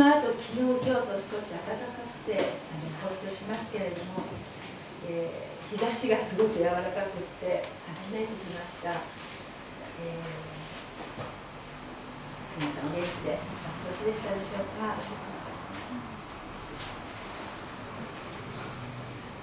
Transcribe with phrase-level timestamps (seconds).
[0.00, 2.40] の後昨日今日と少し暖かくてあの
[3.04, 4.24] ほっとしますけれども、
[5.06, 7.68] えー、日差しがすごく柔らかくって
[8.08, 8.96] 春めてきました、えー、
[12.64, 14.96] 皆さんお元気でお過ごしでしたでしょうか？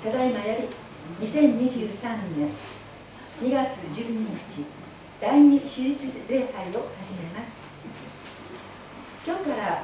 [0.10, 0.58] ただいまよ
[1.20, 2.50] り2023年
[3.44, 4.66] 2月12日
[5.22, 7.58] 第二私立礼拝を始めます。
[9.28, 9.84] 今日から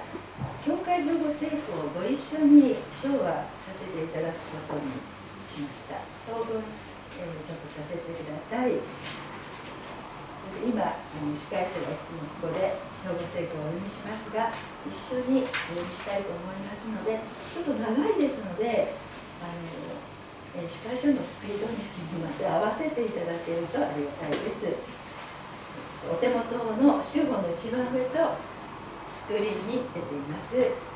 [1.03, 4.95] 会保護聖句をご一緒に唱和させていただくことに
[5.51, 5.99] しました。
[6.25, 6.63] 当分、
[7.19, 8.71] えー、ちょっとさせてください。
[8.71, 10.79] それで今
[11.35, 14.51] 司会者がいつもここで保護聖句をお読みしますが
[14.87, 18.95] 一緒にお読みしたいと思いますのでちょっと長いですので
[19.43, 22.53] あの、えー、司会者のスピードにすみません。
[22.53, 24.71] 合わせていただけるとありがたいです。
[26.03, 28.35] お手元の主語の一番上と
[29.07, 30.92] スクリーンに出ています。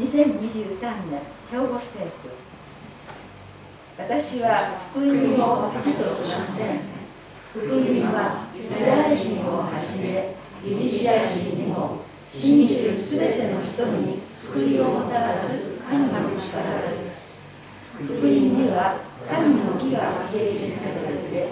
[0.00, 1.20] 2023年
[1.52, 2.30] 兵庫政府。
[3.98, 6.80] 私は福音を恥としません。
[7.52, 10.34] 福音はユダヤ人をはじめ
[10.64, 11.98] ギリシア人にも
[12.30, 17.42] 信じるすべての人に救いをもたらす神の力です。
[17.96, 21.48] 福音には神の義が掲示されていて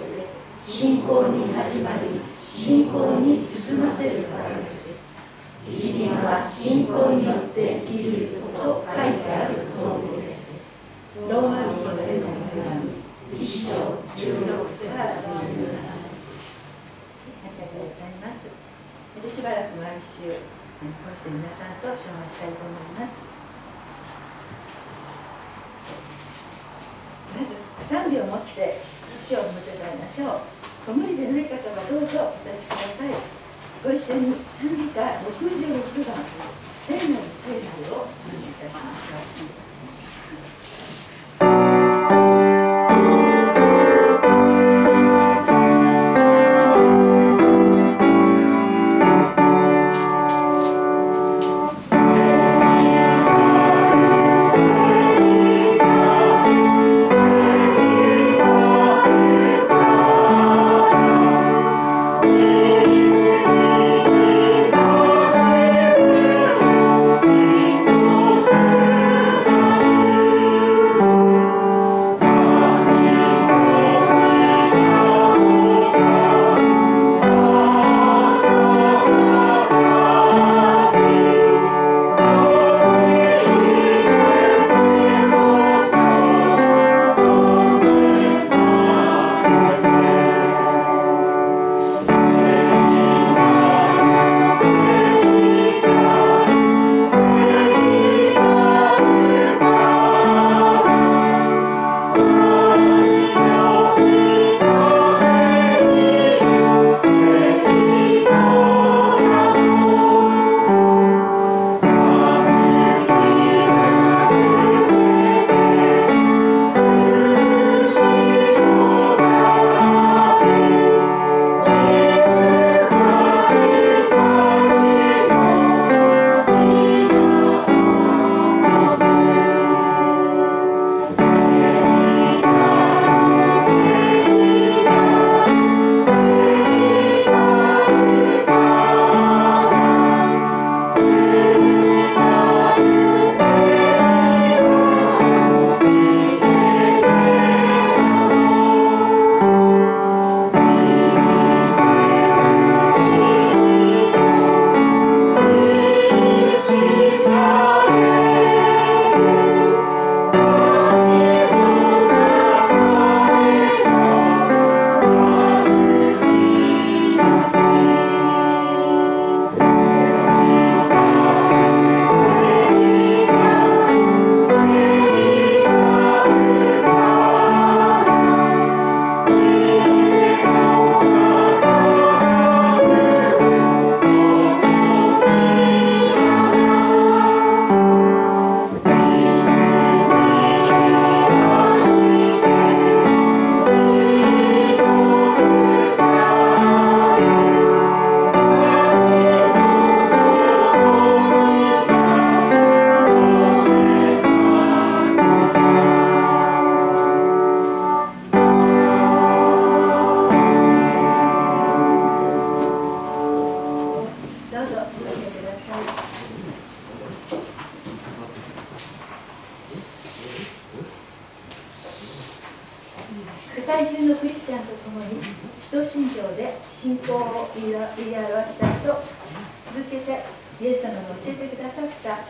[0.65, 4.88] 信仰に始まり信仰に進ませるからです。
[5.69, 10.65] 偉人は信仰によって生きると書いてある通りです。
[11.29, 12.97] ローマ人への手紙
[13.31, 15.13] 一章16から17節あ
[17.45, 18.49] りがとうございます。
[19.21, 20.39] でしばらく毎週こ
[21.13, 21.15] う。
[21.15, 23.21] して皆さんと紹介したいと思います。
[27.37, 27.53] まず
[27.95, 28.81] 3秒持って
[29.21, 30.41] 主を向けたいましょう。
[30.87, 33.38] ご無理でない方はどうぞお立ちください。
[33.81, 36.17] ご一緒に賛美歌66番
[36.83, 39.68] 「聖なる聖なる」を賛美いたしましょう。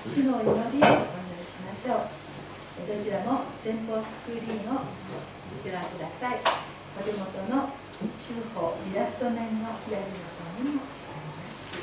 [0.02, 1.98] 主の祈りをお祈りしましょう。
[2.88, 4.80] どちらも前方スクリーンを
[5.64, 6.40] ご覧ください。
[6.98, 7.70] お手元の
[8.16, 11.76] 手法イラスト面の左の方にもあります。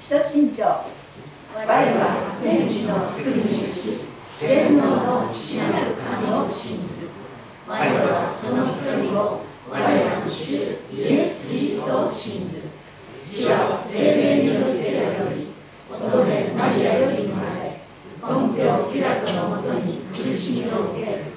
[0.00, 0.84] 使徒信条我
[1.54, 1.64] は
[2.42, 4.00] 天地の作り主
[4.38, 6.97] 全能の父なる神を信ず
[7.68, 10.56] 我はその一人を我らの主
[10.90, 12.62] イエス・キリストを信ず
[13.14, 15.52] 主は精霊によってより
[15.92, 17.80] 乙女マリアより生まれ
[18.22, 21.28] 本教ピラトのもとに苦しみを受け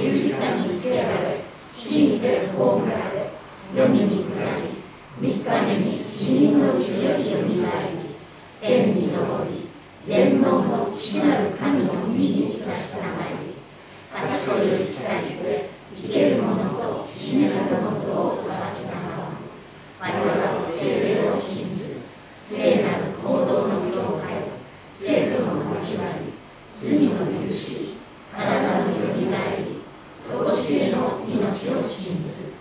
[0.00, 1.40] 十字架につけられ
[1.72, 3.30] 死にて葬られ
[3.74, 8.14] 読みに下り三日目に死人の地よりよみがえり
[8.60, 9.18] 天に昇
[9.50, 9.66] り
[10.06, 13.52] 全能の父なる神の右に座したまり
[14.14, 15.71] 賢いより来たりて
[16.02, 19.30] 生ける者と死ねる者とを裁きながら
[20.00, 22.00] 我々は精霊を信ず
[22.42, 24.50] 聖なる行動の教会
[24.98, 26.32] 政府の交わり
[26.74, 27.94] 罪の許し
[28.34, 29.80] 体のよみがえり
[30.30, 32.52] とこしえの命を信ず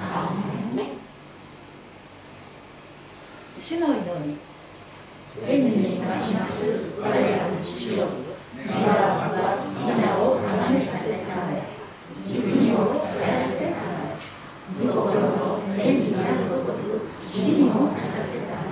[0.00, 0.88] アーメン
[3.66, 4.38] 主の祈り
[5.44, 6.94] 天にまします。
[7.00, 8.06] 我らの父よ。
[8.54, 11.75] 皆は皆をあがめさせたまえ。
[12.28, 13.76] 御国を照らせたま
[14.10, 18.62] え御心の天になるごとく地にもなさせたま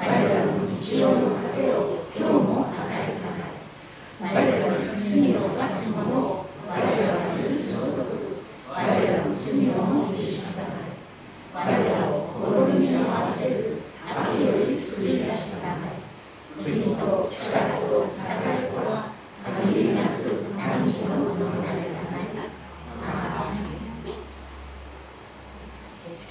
[0.00, 19.12] え我らの日常の糧を今日も与えたまえ我らの罪を犯す者を我らが許すごとく我らの罪をも許したまえ我らを試みに合わせず悪より救い出したまえ国と力と栄とは
[19.60, 22.32] 限りなく何時のものになればない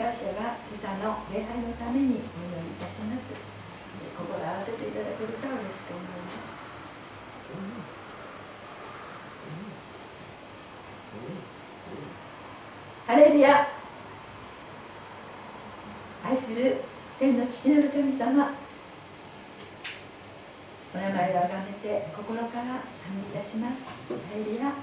[0.02, 3.36] 司会者が今朝の礼拝のためにお祈りいたします。
[4.18, 6.66] 心合わせていただけると嬉しく思います。
[13.06, 13.68] ハレルヤ。
[16.26, 16.78] 愛する
[17.20, 18.54] 天の父なる神様。
[20.96, 23.92] お名前をあがめて心から賛美いたします。
[24.10, 24.74] ハレルヤ。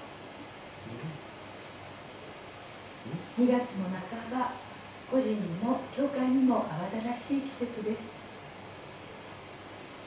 [3.37, 3.87] 2月の
[4.31, 4.68] 半ば。
[5.11, 8.17] 個人にも教会にも慌ただしい季節です。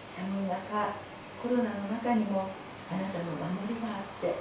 [0.10, 0.94] 寒い中
[1.42, 2.52] コロナの中にも
[2.92, 4.36] あなたの守りがあって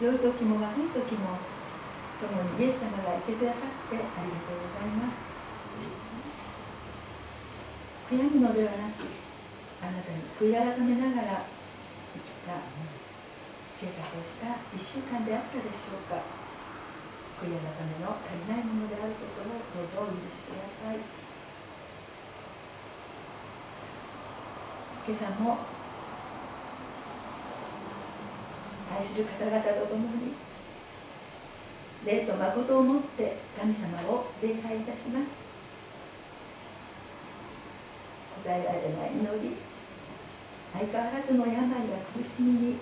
[0.00, 1.38] 良い時も悪い時も
[2.20, 5.26] 共にイエス様がいてくださってありがとうございます。
[8.08, 9.10] 悔やむのではなく
[9.82, 11.42] あなたに悔い改めながら
[12.14, 12.54] 生きた
[13.74, 16.45] 生活をした1週間であったでしょうか。
[17.40, 20.98] 悔い改めの足りないものであることをどうぞお許しください。
[25.06, 25.58] 今朝も
[28.96, 30.32] 愛する方々と共に
[32.04, 35.44] 霊と誠をもって神様を礼拝いたします。
[38.42, 39.56] 答えられない祈り
[40.72, 41.66] 相変わらずの病や
[42.16, 42.76] 苦しみに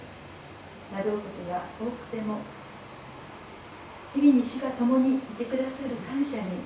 [0.93, 2.39] 惑うことが多くても
[4.15, 6.63] 日々に主が共にいてくださる感謝に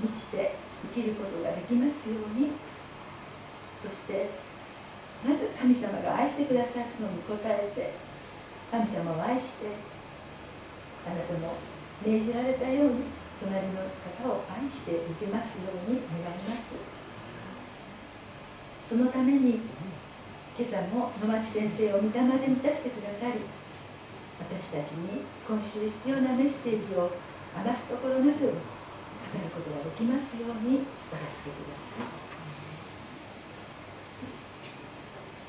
[0.00, 0.54] 満ちて
[0.94, 2.50] 生きることができますように。
[3.76, 4.30] そして
[5.24, 7.92] まず神様が愛してくださるのに応えて
[8.70, 9.66] 神様を愛して
[11.06, 11.54] あなたの
[12.04, 13.04] 命じられたように
[13.38, 13.82] 隣の
[14.24, 16.78] 方を愛していけますように願います。
[18.82, 19.60] そのために
[20.58, 23.40] 今朝も野町先生を御霊で満たしてくださり
[24.38, 27.10] 私たちに今週必要なメッセージを
[27.56, 28.52] 余すところなく語る
[29.54, 32.04] ことができますようにお助けください。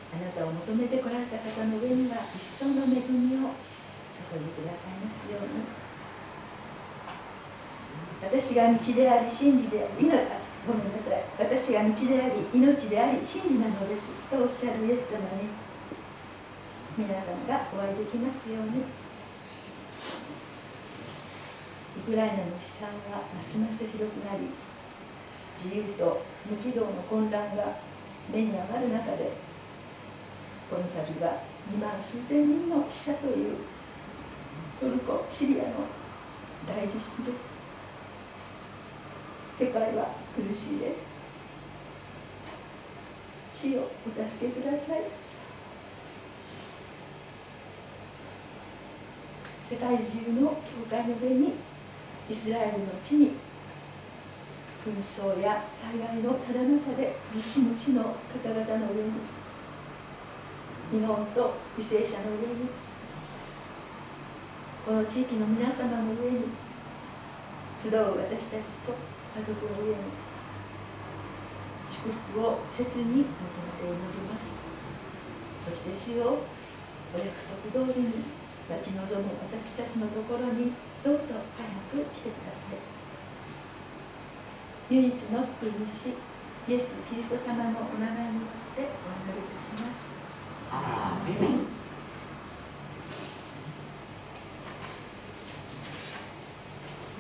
[0.10, 3.52] あなたを求めてこられた方の上には一層の恵みを
[4.15, 5.47] 注いでくださいますように。
[8.23, 10.08] 私が道であり真理であり
[10.65, 11.23] ごめんなさい。
[11.38, 14.13] 私が道であり命であり真理なのです。
[14.32, 15.66] とおっしゃるイエス様に
[16.97, 18.81] 皆さんがお会いできますように。
[21.97, 24.47] ウクライナの悲惨はますます広くなり
[25.62, 27.77] 自由と無軌道の混乱が
[28.31, 29.31] 目に上がる中で
[30.69, 33.57] この度は2万数千人の死者という
[34.79, 35.69] トルコシリアの
[36.67, 37.67] 大地震です。
[39.51, 41.15] 世界は苦しいです。
[43.55, 45.26] 主をお助けください。
[49.69, 51.51] 世界中の教会の上に
[52.30, 53.32] イスラエルの地に
[54.86, 59.12] 紛争や災害のただ中で苦しむ死の方々の上に
[60.89, 62.69] 日本と犠牲者の上に
[64.86, 66.45] この地域の皆様の上に
[67.77, 68.95] 集う私たちと
[69.38, 69.95] 家族の上に
[71.89, 73.27] 祝福を切に求めて
[73.84, 73.97] 祈り
[74.34, 74.60] ます
[75.60, 76.39] そして主を
[77.13, 78.37] お約束通りに
[78.69, 82.77] 待ち望む私たちのところにどうぞ早く来てください。
[84.89, 86.15] 唯一の救い主
[86.67, 90.15] イエス・キリスト様のお名前によってお祈りいたします。
[90.71, 91.67] アーメン。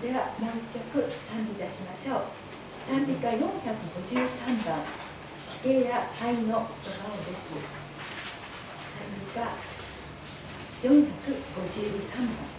[0.01, 2.23] ではもう一曲賛美いたしましょう。
[2.81, 3.39] 賛美歌453
[4.65, 4.79] 番
[5.63, 7.55] 「規定や灰の言葉をです」
[8.87, 9.03] 賛
[9.35, 9.76] 美歌
[10.83, 12.56] 453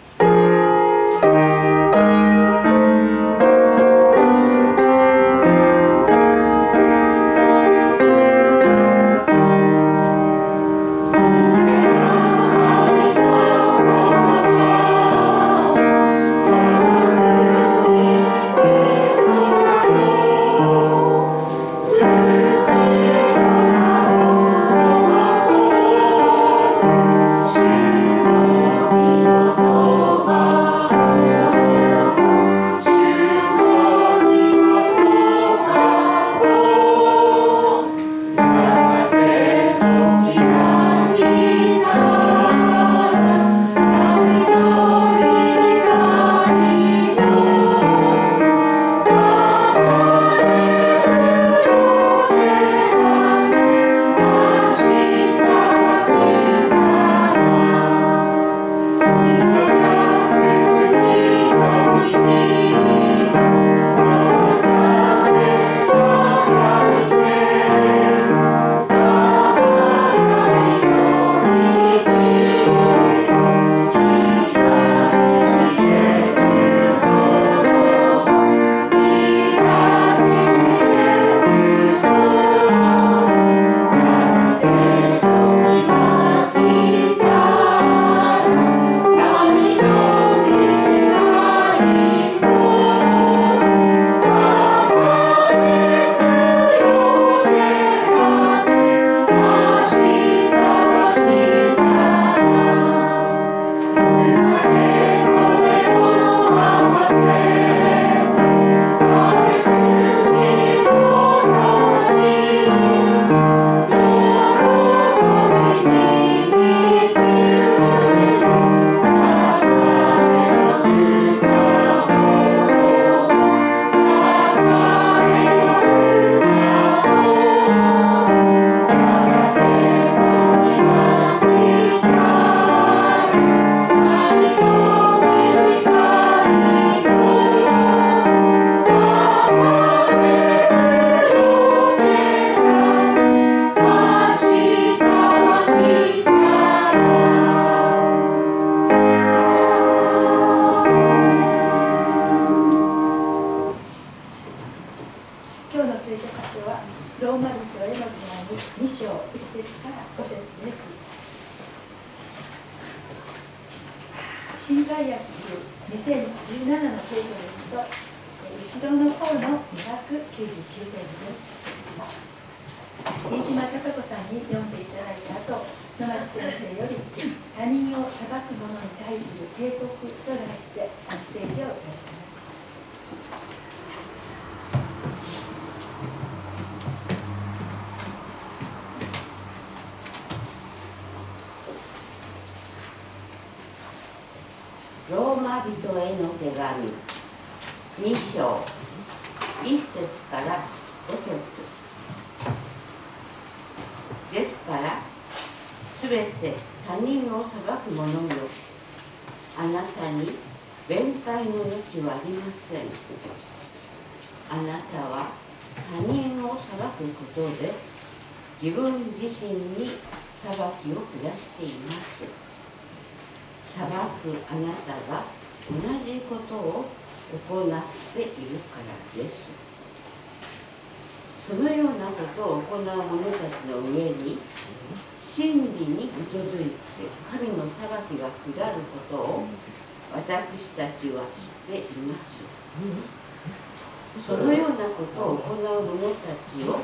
[244.21, 246.81] そのようなことを行う者たちを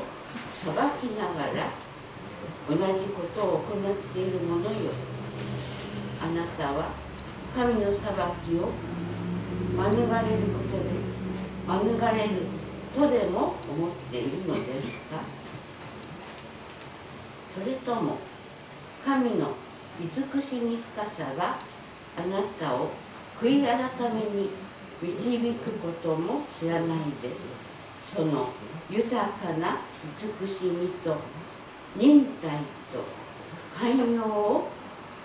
[0.47, 1.69] 裁きながら
[2.69, 4.91] 同じことを行っている者よ。
[6.21, 6.91] あなたは
[7.55, 8.71] 神の裁きを
[9.77, 10.89] 免れることで
[11.67, 11.83] 免
[12.17, 12.41] れる
[12.95, 15.19] とでも思っているのですか？
[17.53, 18.17] それとも
[19.05, 19.53] 神の
[20.01, 21.57] 慈しみ深さが
[22.17, 22.89] あなたを
[23.39, 23.77] 悔い改
[24.13, 24.49] めに
[25.01, 27.29] 導くことも知らないで
[28.15, 28.49] その
[28.89, 29.79] 豊かな
[30.19, 31.17] 慈しみと
[31.95, 32.51] 忍耐
[32.91, 33.03] と
[33.77, 34.69] 寛容を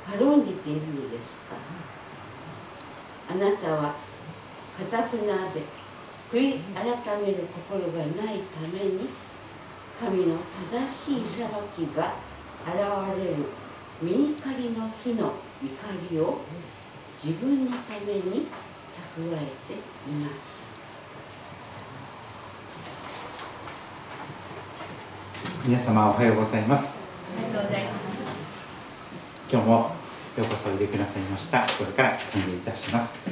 [0.07, 1.57] 軽んじているのですか。
[3.31, 3.95] あなたは
[4.77, 5.63] かたくなで
[6.33, 6.85] 悔い改
[7.23, 9.09] める心がないために
[10.01, 11.47] 神の正しい裁
[11.77, 12.15] きが
[12.67, 12.75] 現
[13.23, 13.45] れる
[14.03, 15.71] 御怒りの日の怒
[16.11, 16.41] りを
[17.23, 18.49] 自分のために
[19.19, 19.23] え
[19.67, 19.75] て
[20.11, 20.69] います。
[25.65, 27.03] 皆様おはようございます。
[27.37, 29.53] ありがとうございます。
[29.53, 29.91] 今日もよ
[30.39, 31.67] うこそおいでくださいました。
[31.79, 33.29] これから歓迎いたします。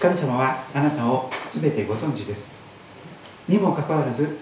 [0.00, 2.60] 神様はあなたを全てご存知です。
[3.48, 4.38] にもかかわらず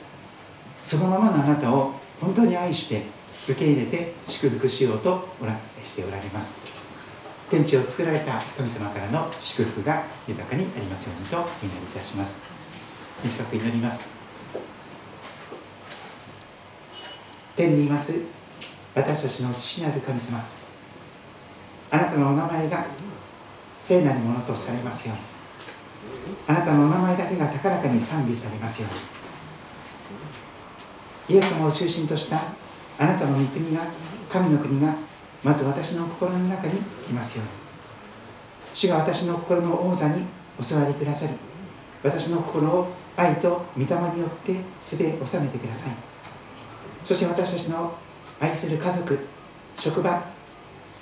[0.83, 3.03] そのままのあなたを本当に愛して
[3.49, 6.84] 受け入れて祝福しようとおらしておられます
[7.51, 12.43] 天地を作られた神様からの祝福が豊かにありますようにとお祈りいたします。
[13.23, 14.09] 短く祈ります。
[17.55, 18.25] 天にいます。
[18.95, 20.43] 私たちの父なる神様。
[21.91, 22.87] あなたのお名前が
[23.79, 25.23] 聖なるものとされますように。
[26.49, 28.89] あなたのお名前だけが高らかに賛美されますよ
[31.29, 31.37] うに。
[31.37, 32.41] イエス様を中心とした
[32.99, 33.83] あなたの御国が
[34.31, 34.95] 神の国が
[35.45, 36.73] まず私の心の中に
[37.07, 37.53] 来ますように。
[38.73, 40.25] 主が私の心の王座に
[40.59, 41.35] お座りくださり
[42.03, 45.95] 私の心を愛と御霊によってすべ収めてください。
[47.05, 47.95] そして私たちの
[48.41, 49.19] 愛する家族
[49.77, 50.25] 職場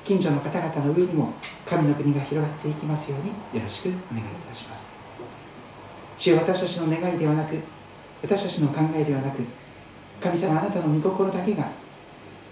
[0.04, 1.32] 近所の方々の上にも
[1.64, 3.34] 神の国が広がっていきますようによ
[3.64, 4.92] ろしくお願いいたします。
[6.18, 7.56] 主よ私たちの願いではなく
[8.22, 9.42] 私たちの考えではなく
[10.20, 11.68] 神様あなたの御心だけが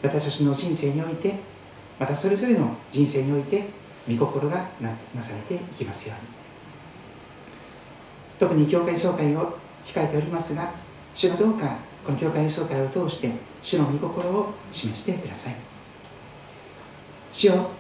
[0.03, 1.50] 私たちの人生において
[2.01, 3.69] またそれぞれの人生において
[4.09, 6.29] 御心がなされていきますように。
[8.39, 10.73] 特に教会総会を控えておりますが
[11.15, 13.31] 主がどうかこの教会総会を通して
[13.63, 15.55] 主の御心を示してください。
[17.31, 17.71] 主よ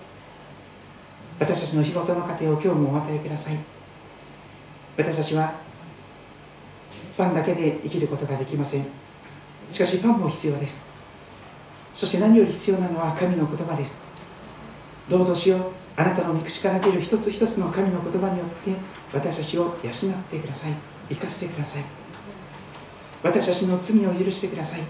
[1.38, 3.56] 私たちの日ごとの糧を今日もお与えください。
[4.98, 5.54] 私たちは
[7.16, 8.86] パンだけで生きることができません。
[9.70, 10.92] しかしパンも必要です。
[11.94, 14.09] そして何より必要なのは神の言葉です。
[15.10, 18.70] どうぞ主よあなたの御口から出る一つ一つの神の言葉によって
[19.12, 19.74] 私たちを養っ
[20.30, 20.72] てください。
[21.08, 21.84] 生かしてください。
[23.24, 24.80] 私たちの罪を許してください。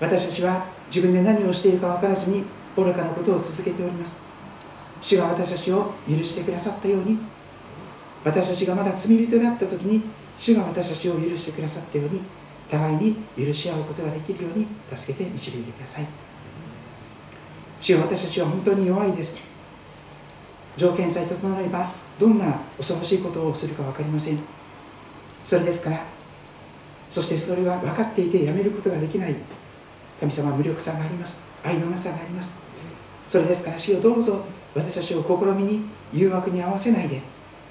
[0.00, 4.24] 私たちは自分で何をしているか分からずに愚かなことを続けております。
[5.02, 7.18] 主が私たちを許してくださったように。
[8.24, 10.02] 私たちがまだ罪人であった時に
[10.36, 12.22] 主が私たちを許してくださったように。
[12.68, 16.06] 互いに許し合うことができるように助けて導いてください。
[17.78, 19.42] 主よ私たちは本当に弱いです。
[20.76, 24.38] 条件さえ整えばどんな恐ろしいことをするか分かりません。
[25.44, 26.04] それですから
[27.08, 29.34] そしてそれは分かっていてやめることができない。
[30.18, 31.46] 神様は無力さがあります。
[31.62, 32.62] 愛のなさがあります。
[33.26, 37.20] それですから主よどうぞ私たちを試みに誘惑に合わせないで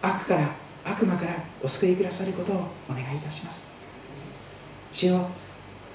[0.01, 0.49] 悪から
[0.83, 1.33] 悪魔から
[1.63, 3.71] お救いくださることをお願いいたします。
[4.91, 5.27] 主よ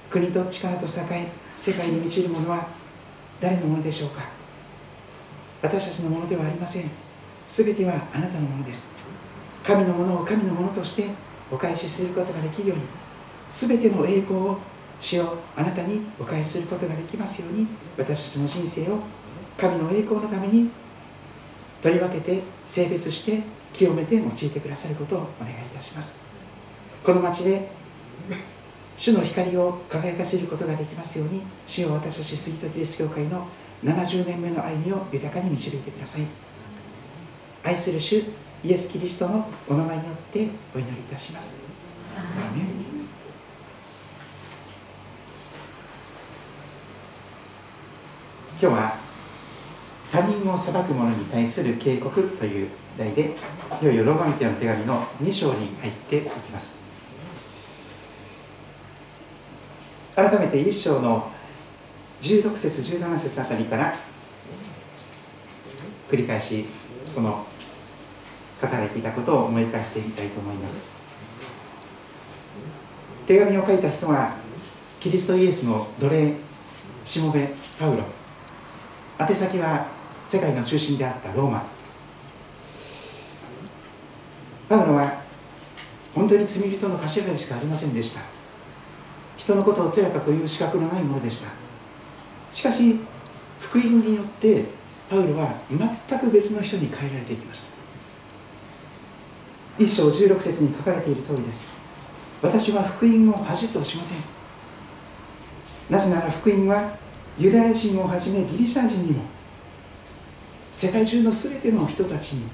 [0.09, 2.67] 国と力と栄え世界に満ちるものは
[3.41, 4.21] 誰のものでしょうか？
[5.61, 6.89] 私たちのものではありません。
[7.47, 8.95] 全てはあなたのものです。
[9.63, 11.07] 神のものを神のものとして
[11.51, 12.83] お返しすることができるように
[13.49, 14.59] 全ての栄光を
[14.99, 17.67] 主よあなたにお返しすることができますように
[17.97, 18.99] 私たちの人生を
[19.57, 20.69] 神の栄光のために
[21.81, 23.41] 取り分けて性別して
[23.73, 26.21] 清めて用いてくださることをお願いいたします。
[27.03, 27.69] この町で
[29.01, 33.47] 主の光を輝かせることができますように主を私たち杉戸キリスト教会の
[33.83, 36.25] 70年目の歩みを豊かに導いてください。
[37.63, 38.17] 愛する主
[38.63, 41.55] イエス・キリストのお名前によってお祈りいたします。
[42.15, 42.67] アーメン。
[48.51, 48.95] 今日は
[50.13, 53.33] 「他人を裁く者に対する警告という題で
[53.81, 56.80] いよいよローマ人の手紙の2章に入っていきます
[60.15, 61.31] 改めて1章の
[62.21, 63.93] 16節17節あたりから
[66.09, 66.65] 繰り返し
[67.05, 67.45] その
[68.61, 70.89] 書かれていたことを思い返してみたいと思います。
[73.25, 74.33] 手紙を書いた人は
[74.99, 76.33] キリストイエスの奴隷
[77.05, 77.49] しもべ
[77.79, 78.03] パウロ。
[79.19, 79.87] 宛先は
[80.25, 81.63] 世界の中心であったローマ。
[84.69, 85.21] パウロは
[86.13, 88.40] 本当に罪人の頭でしかありませんでした。
[89.51, 91.49] 人のことをとやかく言う資格のないものでした。
[92.51, 92.99] しかし
[93.59, 94.63] 福音によって
[95.09, 97.67] パウロは全く別の人に変えられていきました。
[99.77, 101.73] 一章16節に書かれている通りです。
[102.41, 104.19] 私は福音を恥としません。
[105.89, 106.95] なぜなら福音は
[107.37, 109.23] ユダヤ人をはじめギリシャ人にも
[110.71, 112.47] 世界中の全ての人たちに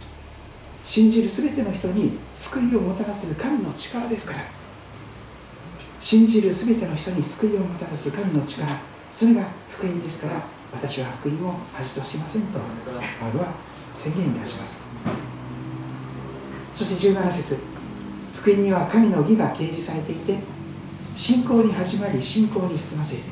[0.83, 4.39] 信じる全ての人に救いをもたらす神の力ですから。
[5.99, 8.67] 信じる全ての人に救いをもたらす神の力
[9.11, 12.59] それが福音ですから私は福音を恥としませんと。
[13.19, 13.53] パウロは
[13.93, 14.85] 宣言いたします。
[16.73, 17.61] そして17節。
[18.35, 20.37] 福音には神の義が掲示されていて
[21.15, 23.23] 信仰に始まり信仰に進ませる。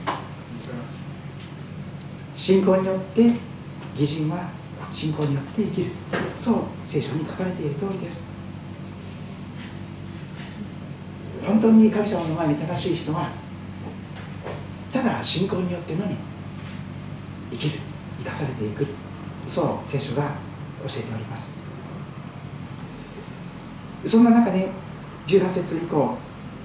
[2.34, 3.32] 信仰によって
[3.98, 4.50] 義人は
[4.90, 5.92] 信仰によって生きる。
[6.36, 8.35] そう聖書に書かれている通りです。
[11.46, 13.30] 本当に神様の前に正しい人は
[14.92, 16.16] ただ信仰によってのみ
[17.52, 17.80] 生きる
[18.20, 18.86] 生かされていく
[19.46, 20.32] そう聖書が
[20.88, 21.58] 教えております。
[24.06, 24.70] そんな中で
[25.28, 26.18] 18節以降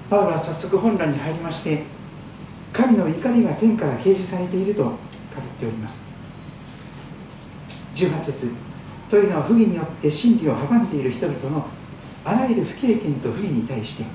[0.09, 1.83] パウロは早速本欄に入りまして
[2.71, 4.95] 神の怒りが天から掲示されていると語っ
[5.59, 6.09] ております。
[7.95, 8.53] 18節
[9.09, 11.67] というのは不義によって真理を阻んでいる人々の
[12.23, 14.05] あらゆる不経験と不義に対して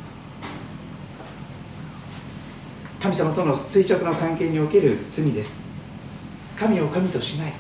[3.06, 5.64] 神様との垂直の関係における罪です。
[6.58, 7.52] 神を神としない。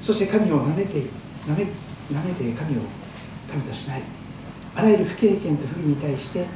[0.00, 1.02] そして神を舐めて
[1.46, 2.80] 舐めめて神を
[3.50, 4.02] 神としない。
[4.74, 6.46] あらゆる不経験と不義に対して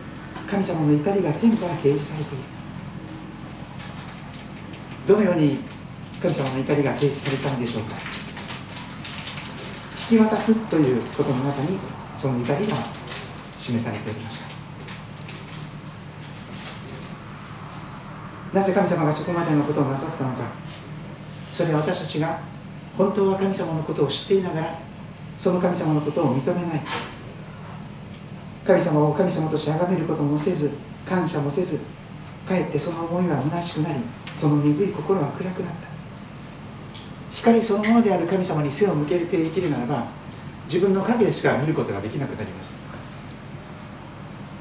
[0.51, 2.45] 神様の怒りが天から掲示されている。
[5.07, 5.59] どのように
[6.23, 7.97] 神様の怒りが掲示されたんでしょうか。
[10.11, 11.79] 引き渡すということの中に
[12.15, 12.77] その怒りが
[13.59, 14.40] 示されておりました。
[18.53, 20.45] なぜ神様がそこまでのことをなさったのか。
[21.53, 22.39] それは私たちが
[22.97, 24.75] 本当は神様のことを知っていながら
[25.37, 26.81] その神様のことを認めない。
[28.67, 30.73] 神様を神様として崇めることもせず
[31.07, 31.81] 感謝もせず
[32.47, 34.01] かえってその思いは虚しくなり
[34.33, 35.89] その鈍い心は暗くなった。
[37.33, 40.07] 光そのものである神様に背を向けて生きるならば
[40.65, 42.77] 自分の影しか見ることができなくなります。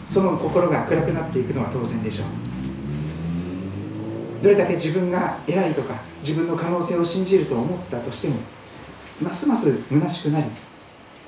[0.06, 2.59] その心が暗くなっていくのは当然でしょう。
[4.42, 8.36] どれだけ自分が偉いとか自分の可能性を信じると思ったとしても
[9.22, 10.46] ますます虚しくなり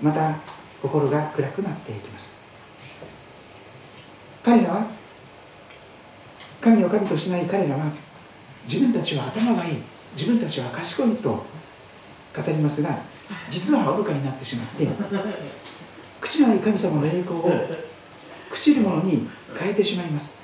[0.02, 0.36] また
[0.82, 2.42] 心が暗くなっていきます。
[4.44, 4.88] 彼らは
[6.60, 7.86] 神を神としない彼らは
[8.64, 9.78] 自分たちは頭がいい
[10.16, 11.46] 自分たちは賢いと語
[12.48, 12.98] りますが
[13.50, 14.88] 実は愚かになってしまって
[16.20, 17.52] 口のない神様の栄光を
[18.52, 20.40] 朽ちるものに変えてしまいます。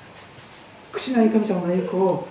[0.92, 2.28] 口のない神様の栄光を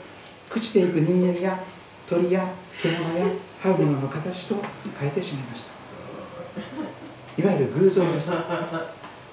[0.49, 1.59] 朽ちていく人間や
[2.07, 2.49] 鳥や
[2.81, 3.25] 獣や
[3.61, 4.55] ハウ物の形と
[4.99, 7.41] 変えてしまいました。
[7.41, 8.31] いわゆる偶像です。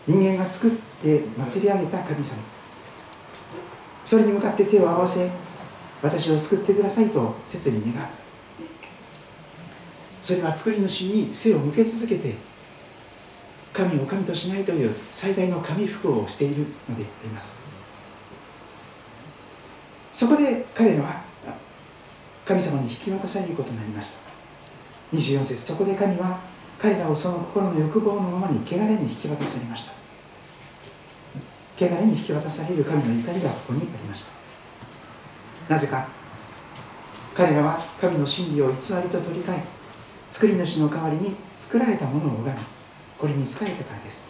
[0.06, 0.70] 人間が作っ
[1.02, 2.42] て祭り上げた神様。
[4.04, 5.30] それに向かって手を合わせ
[6.02, 8.06] 私を救ってくださいと切に願う。
[10.20, 12.34] それは作り主に背を向け続けて
[13.72, 17.63] 神を神としないという最大の神不幸をしているのであります。
[20.14, 21.24] そこで彼らは
[22.46, 24.30] 神様に引き渡されることになりました。
[25.12, 26.38] 24節そこで神は
[26.78, 29.92] 彼らをその心の欲望のままに汚れに引き渡されました。
[31.76, 34.32] 汚れに引き渡される神の怒りがここにありました。
[35.68, 36.06] なぜか
[37.34, 39.64] 彼らは神の真理を偽りと取り替え
[40.28, 42.56] 作り主の代わりに作られたものを拝み
[43.18, 44.28] これに仕えたからです。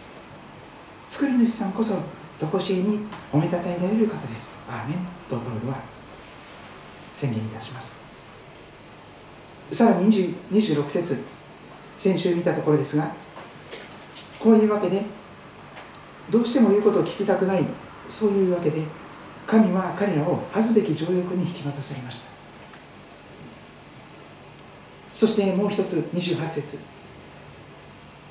[1.07, 1.93] 作り主さんこそ
[2.39, 4.57] 常しえに褒めたたえられる方です。
[4.67, 5.14] アーメン。
[5.29, 5.79] とパウロは
[7.11, 7.99] 宣言いたします。
[9.71, 10.07] さらに
[10.51, 11.35] 26節。
[11.97, 13.09] 先週見たところですが
[14.39, 15.01] こういうわけで
[16.29, 17.65] どうしても言うことを聞きたくない
[18.09, 18.83] そういうわけで
[19.47, 22.31] 神は彼らを恥ずべき情欲に引き渡されました。
[25.13, 26.79] そしてもう一つ28節。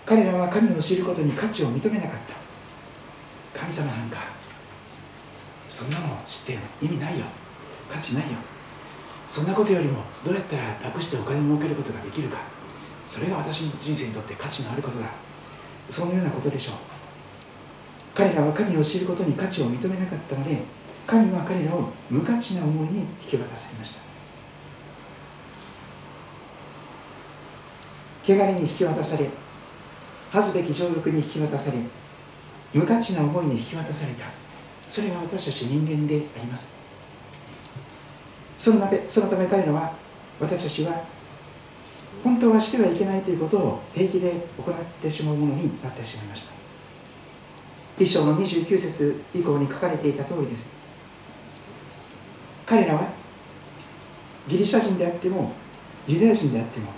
[0.04, 2.10] 彼らは神を知ることに価値を認めなかっ
[3.54, 3.58] た。
[3.60, 4.18] 神様なんか
[5.68, 7.24] そんなの知って意味ないよ。
[7.90, 8.38] 価値ないよ。
[9.26, 12.38] そんなことよりもどうやったら楽してお金を儲けることができるか。
[13.00, 15.06] それが私の人生にとって価値のあることだ。
[15.88, 16.74] そのようなことでしょう。
[18.14, 20.62] 彼らは神を知ることに価値を認めなかったので
[21.06, 24.04] 神は彼らを無価値な思いに引き渡されました。
[28.24, 29.28] 汚れに引き渡され
[30.30, 31.78] 恥ずべき情欲に引き渡され
[32.72, 34.43] 無価値な思いに引き渡された。
[34.94, 36.78] それが私たち人間であります。
[38.56, 39.92] そのためそのため彼らは
[40.38, 41.02] 私たちは
[42.22, 46.52] 本当はしてはいけないということを平気で行ってしまうものになってしまいました。
[47.98, 50.72] 一章の29節以降に書かれていた通りです。
[52.64, 53.08] 彼らは
[54.46, 55.50] ギリシャ人であっても
[56.06, 56.92] ユダヤ人であっても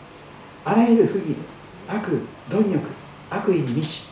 [0.67, 1.35] あらゆる不義
[1.89, 2.21] 悪
[2.51, 2.87] 貪欲
[3.31, 4.05] 悪意に満ち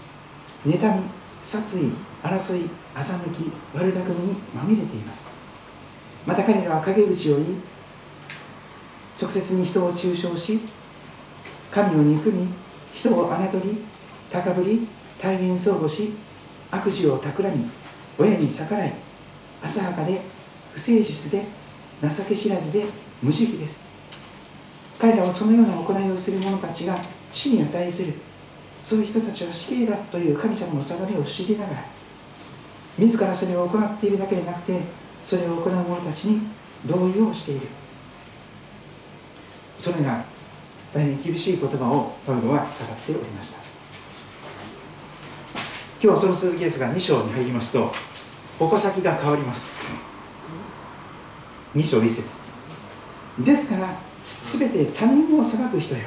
[0.64, 1.02] 妬み
[1.42, 1.92] 殺意
[2.24, 5.28] 争い欺き悪巧みにまみれています。
[6.26, 7.56] また彼らは陰口を言い
[9.20, 10.58] 直接に人を中傷し
[11.70, 12.48] 神を憎み
[12.94, 13.78] 人を侮り
[14.30, 14.88] 高ぶり
[15.20, 16.14] 大変相互し
[16.70, 17.70] 悪事を企み
[18.18, 18.92] 親に逆らい
[19.62, 20.20] 浅はかで
[20.72, 21.44] 不誠実で
[22.02, 22.86] 情け知らずで
[23.22, 23.88] 無慈悲です。
[24.98, 26.96] 彼らはそのような行いをする者たちが
[27.30, 28.14] 死に値する。
[28.82, 31.93] そういう人たちは死刑だという神様の定めを知りながら
[32.98, 34.80] 自らそれを行っているだけでなくて
[35.22, 36.42] それを行う者たちに
[36.86, 37.66] 同意をしている。
[39.78, 40.24] それが
[40.92, 43.58] 大変厳しい言葉をパウロは語っておりました。
[46.00, 47.90] 今日はその続きですが2章に入りますと
[48.58, 49.72] 矛先が変わります。
[51.74, 52.36] 2章1節。
[53.40, 53.88] ですから
[54.40, 56.02] 全て他人を裁く人よ。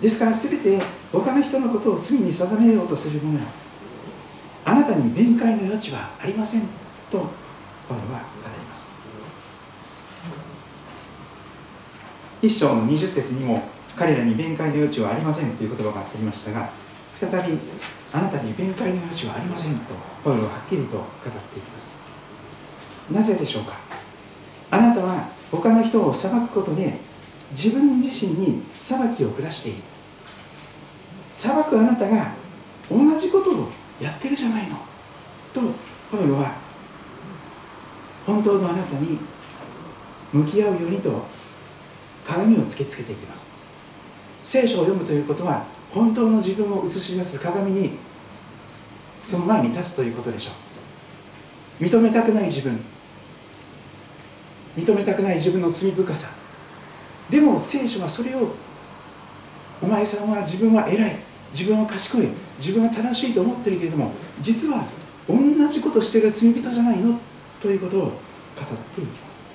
[0.00, 0.80] ですから全て
[1.10, 3.46] 他の人のことを罪に定めようとする者よ。
[4.64, 6.62] あなたに弁解の余地はありません
[7.10, 7.18] と
[7.88, 8.88] パウロは語ります。
[12.40, 13.62] 一章の20節にも
[13.96, 16.70] 彼らに弁解の余地はありませんという言葉がありましたが
[17.20, 17.58] 再び
[18.12, 19.94] あなたに弁解の余地はありませんと
[20.24, 21.92] パウロははっきりと語っていきます。
[23.10, 23.74] なぜでしょうか？
[24.70, 26.98] あなたは他の人を裁くことで
[27.50, 29.82] 自分自身に裁きを下している。
[31.30, 32.32] 裁くあなたが
[32.90, 33.68] 同じことを
[34.00, 34.76] やってるじゃないの。
[35.52, 35.60] と
[36.10, 36.54] パウロは
[38.26, 39.18] 本当のあなたに
[40.32, 41.26] 向き合うようにと
[42.24, 43.52] 鏡を突きつけていきます。
[44.42, 47.92] 聖書を読むということは本当の自分を映し出す鏡に
[49.24, 50.52] その前に立つということでしょ
[51.80, 51.84] う。
[51.84, 52.78] 認めたくない自分。
[54.76, 56.30] 認めたくない自分の罪深さ。
[57.28, 58.54] でも聖書はそれを
[59.80, 61.16] お前さんは自分は偉い。
[61.52, 62.28] 自分は賢い。
[62.58, 64.84] 自分は正しいと思ってるけれども実は
[65.28, 65.36] 同
[65.68, 67.18] じことしてる罪人じゃないの
[67.60, 68.12] ということを語っ
[68.94, 69.46] ていきます。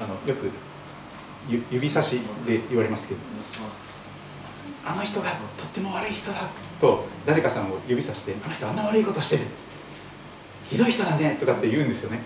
[0.00, 0.50] あのよく
[1.70, 3.20] 指差しで言われますけど
[4.84, 6.48] あの人がとっても悪い人だ
[6.80, 9.42] と誰かさんを指さしてあの人あんな悪いことしてる
[10.68, 12.20] ひどい人だねとかって言うんですよね。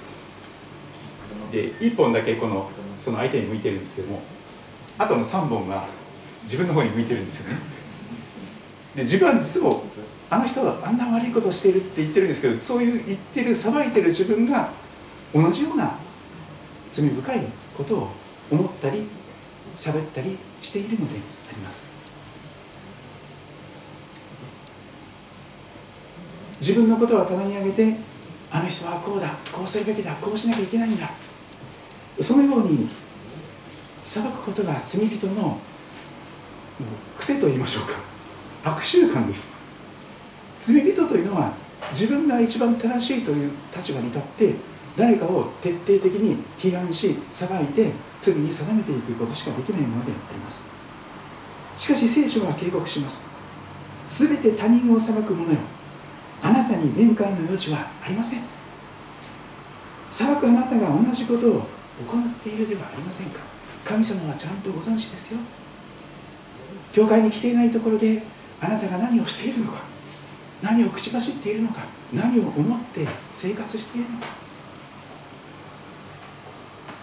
[1.52, 4.22] で1本だけこのその相手に向いてるんですけども
[4.98, 5.84] あとの3本が
[6.44, 7.58] 自分の方に向いてるんですよね。
[8.96, 9.80] で自分は実は
[10.30, 14.70] あの人はあんな悪いことをしているって言ってるんですけどそういう言ってる裁いてる自分が
[15.34, 15.96] 同じような
[16.88, 17.40] 罪深い
[17.76, 18.10] ことを
[18.50, 19.02] 思ったり
[19.76, 21.18] 喋ったりしているので
[21.50, 21.82] あります。
[26.60, 27.96] 自分のことは棚に上げて
[28.50, 31.10] あの人はこうだこうするべきだこうしなきゃいけないんだ。
[32.20, 32.88] そのように
[34.04, 35.58] 裁くことが罪人の
[37.18, 37.98] 癖と言いましょうか。
[38.64, 39.58] 悪習慣です。
[40.58, 41.52] 罪人というのは
[41.90, 44.54] 自分が一番正しいという立場に立って
[44.96, 50.62] 誰かを徹底的に批判し裁いて罪に定めていくことしかできないものであります。
[51.76, 53.28] しかし聖書は警告します。
[54.08, 55.58] 全て他人を裁く者よ。
[56.42, 58.42] あなたに弁解の余地はありません。
[60.10, 61.52] 裁くあなたが同じことを
[62.06, 63.40] 行っているではありませんか。
[63.84, 65.38] 神様はちゃんとご存知ですよ。
[66.92, 68.22] 教会に来ていないところで
[68.60, 69.80] あなたが何をしているのか
[70.62, 71.82] 何を口走っているのか
[72.12, 74.26] 何を思って生活しているのか。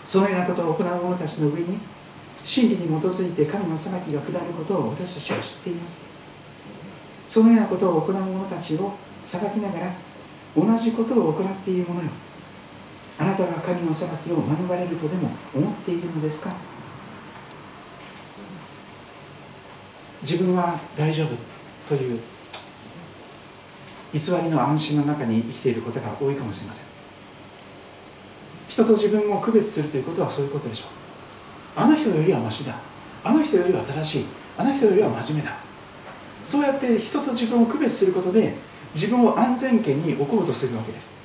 [0.05, 1.77] そのようなことを行う者たちの上に
[2.43, 6.01] 真理に基づいて神の裁きが下ることを私たちは知っています。
[7.27, 9.91] そのようなことを行う者たちを裁きながら
[10.55, 12.09] 同じことを行っている者よ。
[13.19, 16.55] あなたが神の裁きを免れるとでも思っているのですか？
[20.21, 21.35] 自分は大丈夫
[21.87, 22.19] という
[24.13, 26.87] 偽りの安心の中に生きていることが多いかもしれません。
[28.69, 30.87] 人と自分を区別するということはそういうことでしょう。
[31.79, 32.75] あの人よりはマシだ。
[33.23, 34.25] あの人よりは正しい。
[34.57, 35.57] あの人よりは真面目だ。
[36.45, 38.53] そうやって人と自分を区別することで
[38.93, 41.17] 自分を安全圏に置こうとするわけです。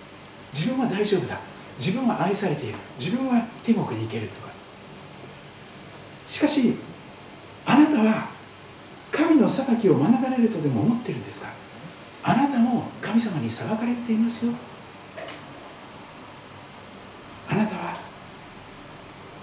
[0.52, 1.38] 自分は大丈夫だ。
[1.78, 2.74] 自分は愛されている。
[2.98, 4.52] 自分は天国に行けるとか。
[6.26, 6.74] しかし
[7.64, 8.28] あなたは
[9.12, 11.52] 神の裁きを免れるとでも思ってるんですか？
[12.24, 14.52] あなたも神様に裁かれていますよ。
[17.48, 17.94] あなたは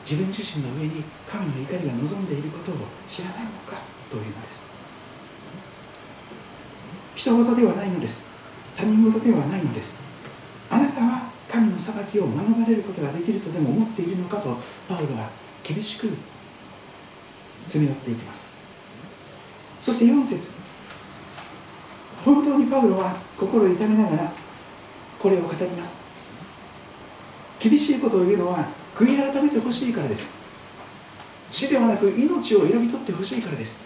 [0.02, 2.76] 自分自身の上に神の怒りが望んでいることを
[3.08, 3.78] 知らないのか？
[4.10, 4.62] というのです。
[7.16, 8.30] 人事ではないのです。
[8.76, 10.02] 他人事ではないのです。
[10.72, 14.58] あなたは神の裁きを免れることができるとでも思っているのかと
[14.88, 15.30] パウロは
[15.64, 16.10] 厳しく
[17.66, 18.59] 詰め寄っていきます。
[19.80, 20.58] そして4節。
[22.26, 24.32] 本当にパウロは心を痛めながら
[25.20, 26.00] これを語ります。
[27.60, 30.34] 厳しいことを言うのは悔い改めてほしいからです。
[31.52, 33.84] 死ではなく命を選び取ってほしいからです。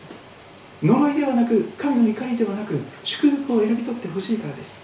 [0.82, 4.82] 呪いではなく神の怒りではなく祝福を選び取ってほしいからです。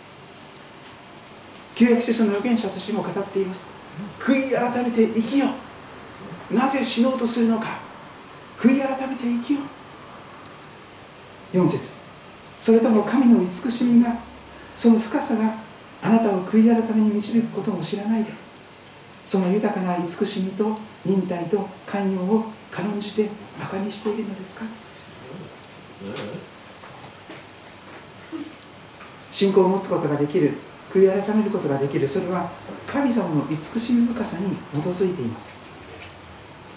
[1.76, 3.70] 旧約聖書の預言者たちも語っています。
[4.20, 5.48] 悔い改めて生きよ
[6.52, 7.80] なぜ死のうとするのか。
[8.60, 9.60] 悔い改めて生きよ
[11.54, 12.00] 4節。
[12.58, 14.18] それとも神の慈しみが
[14.76, 15.54] その深さが
[16.02, 18.32] あなたを悔い改めに導くことも知らないで
[19.26, 24.66] その豊かな慈しみと忍耐と寛容を軽んじて馬鹿にしているのですか？
[29.32, 30.54] 信仰を持つことができる
[30.92, 32.50] 悔い改めることができるそれは
[32.88, 35.54] 神様の慈しみ深さに基づいています。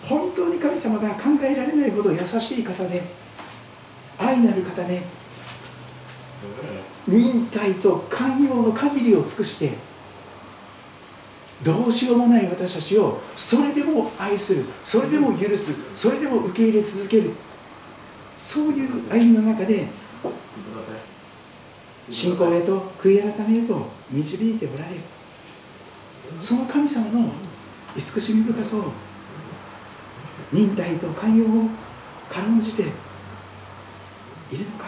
[0.02, 3.02] 本当に神様が考えられないほど優しい方で
[4.24, 5.02] 愛なる方で
[7.06, 9.72] 忍耐と寛容の限りを尽くして
[11.62, 17.30] どうしようもない私たちをそれでも愛するそれでも許すそれでも受け入れ続ける。
[18.36, 19.86] そういう歩みの中で
[22.10, 25.00] 信仰へと悔い改めへと導いておられる。
[26.40, 27.30] その神様の
[27.94, 28.92] 慈しみ深さを
[30.52, 31.68] 忍耐と寛容を
[32.28, 32.84] 軽んじて
[34.53, 34.86] いるのか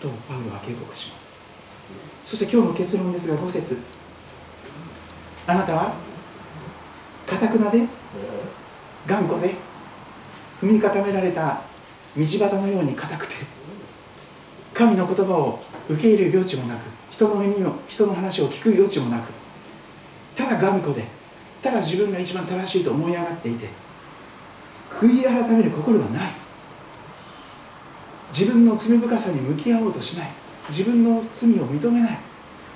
[0.00, 1.24] とパウロは警告します。
[2.22, 3.78] そして今日の結論ですが5節。
[5.46, 5.94] あなたは
[7.26, 7.86] かたくなで
[9.06, 9.54] 頑固で
[10.62, 11.60] 踏み固められた
[12.16, 13.34] 道端のように硬くて
[14.74, 16.80] 神の言葉を受け入れる余地もなく
[17.10, 19.32] 人の耳を人の話を聞く余地もなく
[20.36, 21.04] ただ頑固で
[21.62, 23.68] ただ自分が一番正しいと思い上がっていて
[24.88, 26.39] 悔い改める心がない。
[28.32, 30.30] 自分の罪深さに向き合おうとしない。
[30.68, 32.18] 自分の罪を認めない。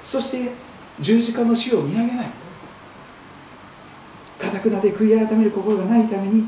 [0.03, 0.53] そして
[1.01, 2.27] 十字架の死を見上げない。
[4.39, 6.45] かたくなで悔い改める心がないために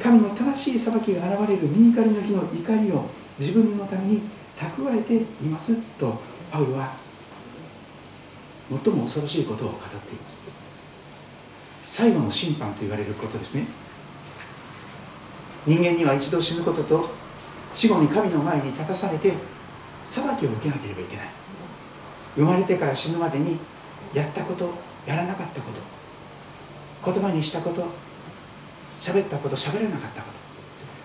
[0.00, 4.22] 神の正しい裁きが現れる身怒りの日の怒りを自分のために
[4.56, 6.20] 蓄えていますと
[6.50, 6.94] パウロは
[8.68, 10.40] 最も恐ろしいことを語っています。
[11.84, 13.66] 最後の審判と言われることですね。
[15.66, 17.23] 人間には一度死ぬことと
[17.74, 19.34] 死後に神の前に立たされて
[20.02, 21.26] 裁きを受けなければいけない。
[22.36, 23.58] 生まれてから死ぬまでに
[24.12, 24.72] やったこと
[25.06, 27.86] やらなかったこと言葉にしたこと
[28.98, 30.40] 喋ったこと喋らなかったこと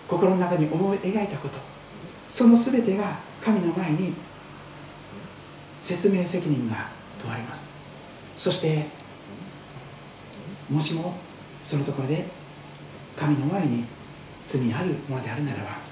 [0.07, 1.59] 心の中に思い描いたこと
[2.27, 4.13] その全てが神の前に
[5.79, 6.87] 説明責任が
[7.21, 7.73] 問われます。
[8.35, 8.85] そして
[10.69, 11.15] もしも
[11.63, 12.25] そのところで
[13.17, 13.83] 神の前に
[14.45, 15.88] 罪あるものであるならば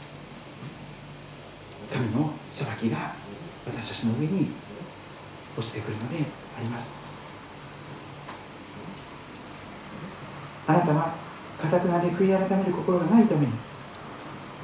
[1.91, 3.13] 神の裁きが
[3.65, 4.49] 私たちの上に
[5.57, 6.17] 落ちてくるので
[6.57, 6.95] あります。
[10.67, 11.13] あなたは
[11.57, 13.53] かたくなで悔い改める心がないために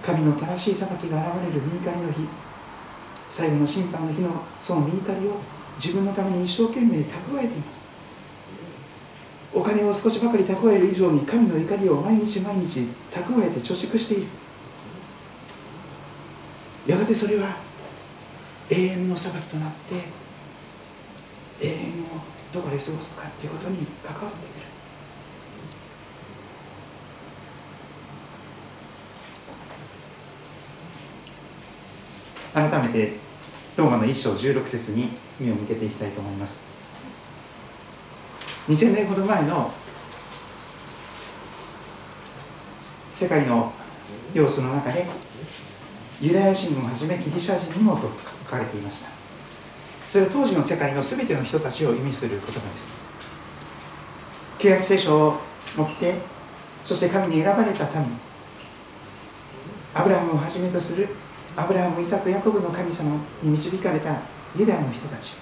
[0.03, 2.27] 神の正しい裁きが現れる身怒りの日
[3.29, 5.39] 最後の審判の日のその身怒りを
[5.77, 7.81] 自分のために一生懸命蓄えています。
[9.53, 14.27] お金を少しばかり蓄える以上に神の怒りを毎日毎日蓄えて貯蓄している。
[17.03, 17.57] がてそれは
[18.69, 19.95] 永遠の裁きとなって
[21.61, 22.23] 永遠を
[22.53, 24.63] どこで過ごすかということに関わってくる。
[32.53, 33.17] 改めて
[33.75, 36.63] ローマの一章16節に目を向けていきたいと思います。
[38.67, 39.73] 2000年ほど前の
[43.09, 43.73] 世界の
[44.33, 45.05] 様子の中で
[46.23, 48.03] ユダヤ人をはじめギリシャ人にもと
[48.45, 49.09] 書かれていました。
[50.07, 52.93] それは当時の世界の全ての人たちを意味する言葉です。
[54.57, 55.41] 旧約聖書を
[55.75, 56.15] 持って
[56.81, 58.05] そして神に選ばれた民。
[59.93, 61.09] アブラハムをはじめとする
[61.57, 64.21] アブラハム、イサク、ヤコブの神様に導かれた
[64.57, 65.33] ユダヤの人たち。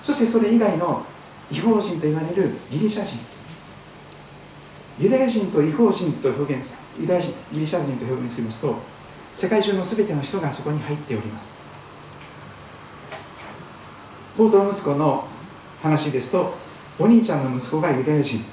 [0.00, 1.06] そしてそれ以外の
[1.48, 3.20] 違法人と言われるギリシャ人。
[4.98, 8.91] ユダヤ人と違法人と表現ユダヤ人ギリシャ人と表現しますと
[9.32, 11.54] 世界中の全ての人がそこに入っております。
[14.36, 15.24] 冒頭息子の
[15.82, 16.54] 話ですと
[16.98, 18.44] お兄ちゃんの息子がユダヤ人。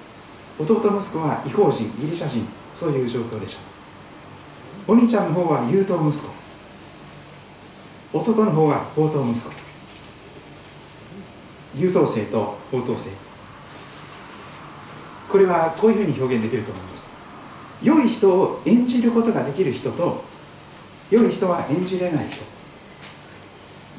[0.58, 2.48] 弟息子は違法人ギリシャ人。
[2.74, 3.58] そういう状況でしょ
[4.88, 6.34] うお兄ちゃんの方は優等息子。
[8.14, 9.52] 弟の方は宝刀息子。
[11.76, 13.10] 優等生と宝刀生。
[15.30, 17.18] これはこういうふうに表現できると思います。
[17.84, 20.29] 良い人を演じることができる人と
[21.10, 22.44] 良い人は演じれない人。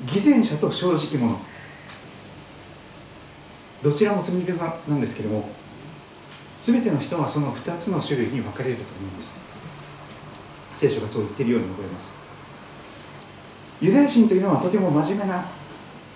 [0.07, 1.39] 偽善者と正直者。
[3.83, 5.49] どちらも罪人なんですけれども
[6.59, 9.39] 全ての人はその2つの種類に分かれると思うんです。
[10.75, 12.13] 聖書がそう言っているように思います。
[13.81, 15.47] ユダヤ人というのはとても真面目な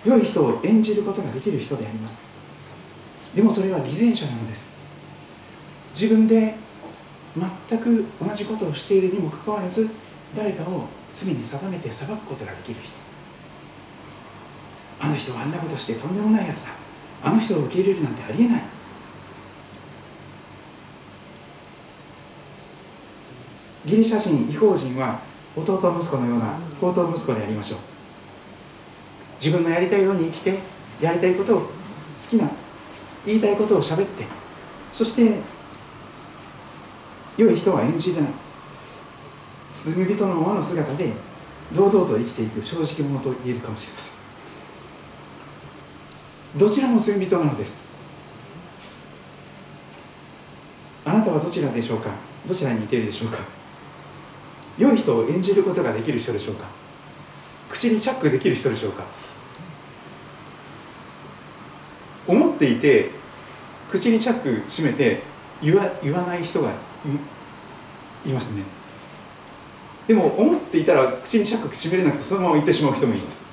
[0.05, 2.21] 良い人を演じることができる人であります。
[3.35, 4.77] でもそれは偽善者なのです。
[5.99, 6.55] 自分で
[7.69, 9.89] 全く同じことをしているにもかかわらず
[10.35, 12.93] 誰かを罪に定めて裁くことができる人。
[14.99, 16.73] あの人はあんなことしてとんでもないやつだ。
[17.23, 18.61] あの人を受け入れるなんてありえない。
[23.85, 25.19] ギリシャ人違法人は
[25.55, 27.79] 弟息子のような高等息子でありましょう。
[29.39, 30.59] 自分のやりたいように生きて
[30.99, 31.67] やりたいことを好
[32.29, 32.49] きな
[33.25, 34.25] 言いたいことをしゃべって
[34.91, 35.39] そして
[37.37, 38.27] 良い人は演じれな。
[38.27, 38.44] い
[39.75, 41.11] 罪人のままの姿で
[41.75, 44.25] 堂々と生きていく正直者と言えるかもしれません。
[46.57, 47.83] どちらも罪人なのです。
[51.03, 52.09] あなたはどちらでしょうか？
[52.47, 53.39] どちらに似ているでしょうか？
[54.77, 56.67] 良い人を演じることができる人でしょうか？
[57.69, 59.03] 口にチャックできる人でしょうか？
[62.27, 63.09] 思っていて
[63.91, 65.21] 口にチャック閉めて
[65.61, 66.71] 言わ言わない人が
[68.25, 68.63] いますね。
[70.07, 73.45] でも思っていたら口にチャック閉めれなくてそのまま言ってしまう人もいます。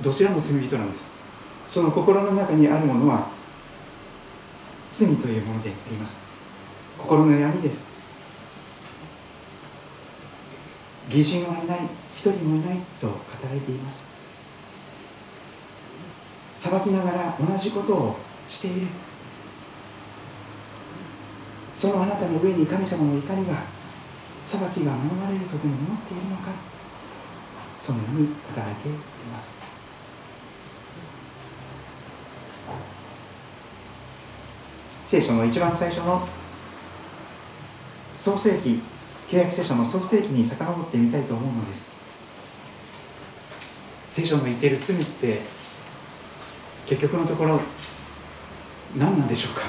[0.00, 1.16] どちらも罪人なんです。
[1.66, 3.28] その心の中にあるものは
[4.88, 6.24] 罪というものであります。
[6.96, 7.96] 心の闇です。
[11.08, 11.80] 義人はいない
[12.14, 14.06] 一人もいないと語られています。
[16.54, 18.16] 裁きながら同じことを
[18.48, 18.86] している。
[21.74, 23.77] そのあなたの上に神様の怒りが
[24.48, 26.78] 裁きが免れるとでも思っているのか。
[27.78, 28.92] そのように語られてい
[29.32, 29.52] ます。
[35.04, 36.26] 聖書の一番最初の
[38.14, 38.80] 創世記
[39.30, 41.92] 旧約聖書の創世記に遡ってみたいと思うのです。
[44.10, 45.40] 聖書の言っている罪って
[46.86, 47.60] 結局のところ
[48.96, 49.62] 何なんでしょうか。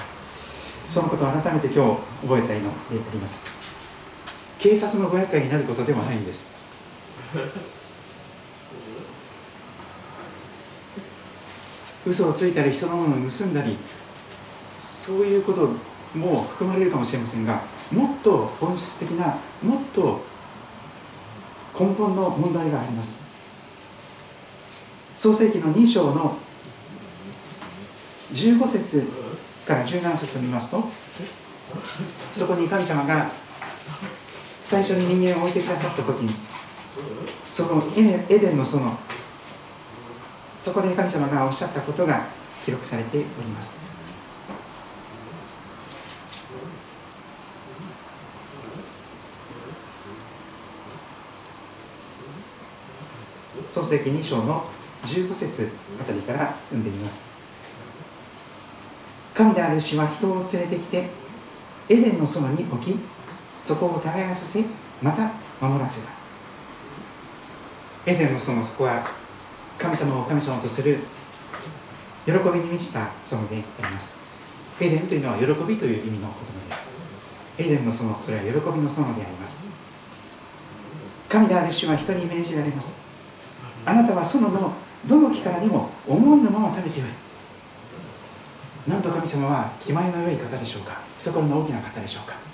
[0.88, 3.59] そのことを改めて今日覚えたいのであります。
[4.60, 6.54] 警察のご厄介になることではないんです。
[12.06, 13.78] 嘘をついたり人のものを盗んだり
[14.78, 15.70] そういうこと
[16.18, 20.22] も含まれるかもしれませんがもっと本質的なもっと
[21.78, 23.20] 根本の問題があります。
[25.16, 26.38] 創世記の2章の
[28.32, 29.08] 15節
[29.68, 30.84] から17節を見ますと
[32.32, 33.30] そこに神様が
[34.62, 36.34] 最初に人間を置いてくださった時に
[37.52, 38.04] そのエ
[38.38, 38.98] デンの園。
[40.58, 42.28] そこで神様がおっしゃったことが
[42.66, 43.80] 記録されております。
[53.66, 54.66] 創世記2章の
[55.06, 57.30] 15節あたりから読んでみます。
[59.34, 61.08] 神である主は人を連れてきて
[61.88, 63.00] エデンの園に置き
[63.60, 64.64] そこを耕させ
[65.02, 65.32] また
[65.62, 66.12] 守らせた。
[68.06, 69.06] エデンの園そこは
[69.78, 71.00] 神様を神様とする
[72.26, 74.20] 喜びに満ちた園であります。
[74.80, 76.34] エデンというのは喜びという意味の言葉
[76.68, 76.90] です。
[77.58, 79.64] エデンの園それは喜びの園であります。
[81.28, 83.00] 神である主は人に命じられます。
[83.86, 84.74] あなたは園の
[85.06, 87.10] どの木からでも思いのまま食べてよい
[88.90, 91.02] なんと神様は気前の良い方でしょうか。
[91.20, 92.49] 懐の大きな方でしょうか。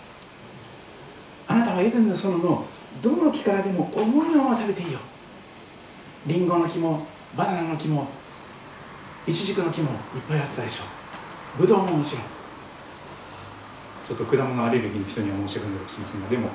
[1.47, 2.65] あなたはエデンの園の
[3.01, 4.99] どの木からでも思いのまま食べていいよ。
[6.27, 7.05] リンゴの木も
[7.37, 8.07] バナナの木も
[9.27, 10.83] イチジクの木もいっぱいあったでしょ
[11.57, 11.61] う。
[11.61, 12.25] ブドウももちろん
[14.05, 16.49] ちょっと果物アレルギーの人には申し訳ないかもしれませんがでも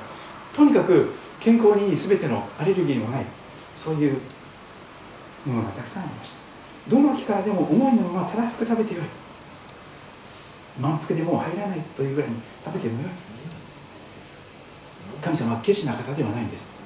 [0.53, 3.25] とにかく健康にいい全てのアレルギーもない。
[3.75, 4.19] そういう
[5.45, 6.37] ものがたくさんありました。
[6.89, 9.03] どの木からでも思いのままたらふく食べてよい。
[10.79, 13.11] 満腹でもう入らないというぐらいに食べてもよい。
[15.21, 16.79] 神様はケチな方ではないんです。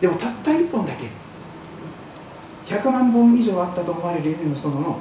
[0.00, 1.06] でもたった一本だけ
[2.74, 5.00] 100万本以上あったと思われるエデンの園の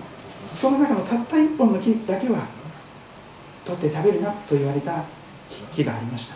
[0.52, 2.46] その中のたった一本の木だけは
[3.66, 5.04] 取って食べるなと言われた
[5.74, 6.36] 木がありました。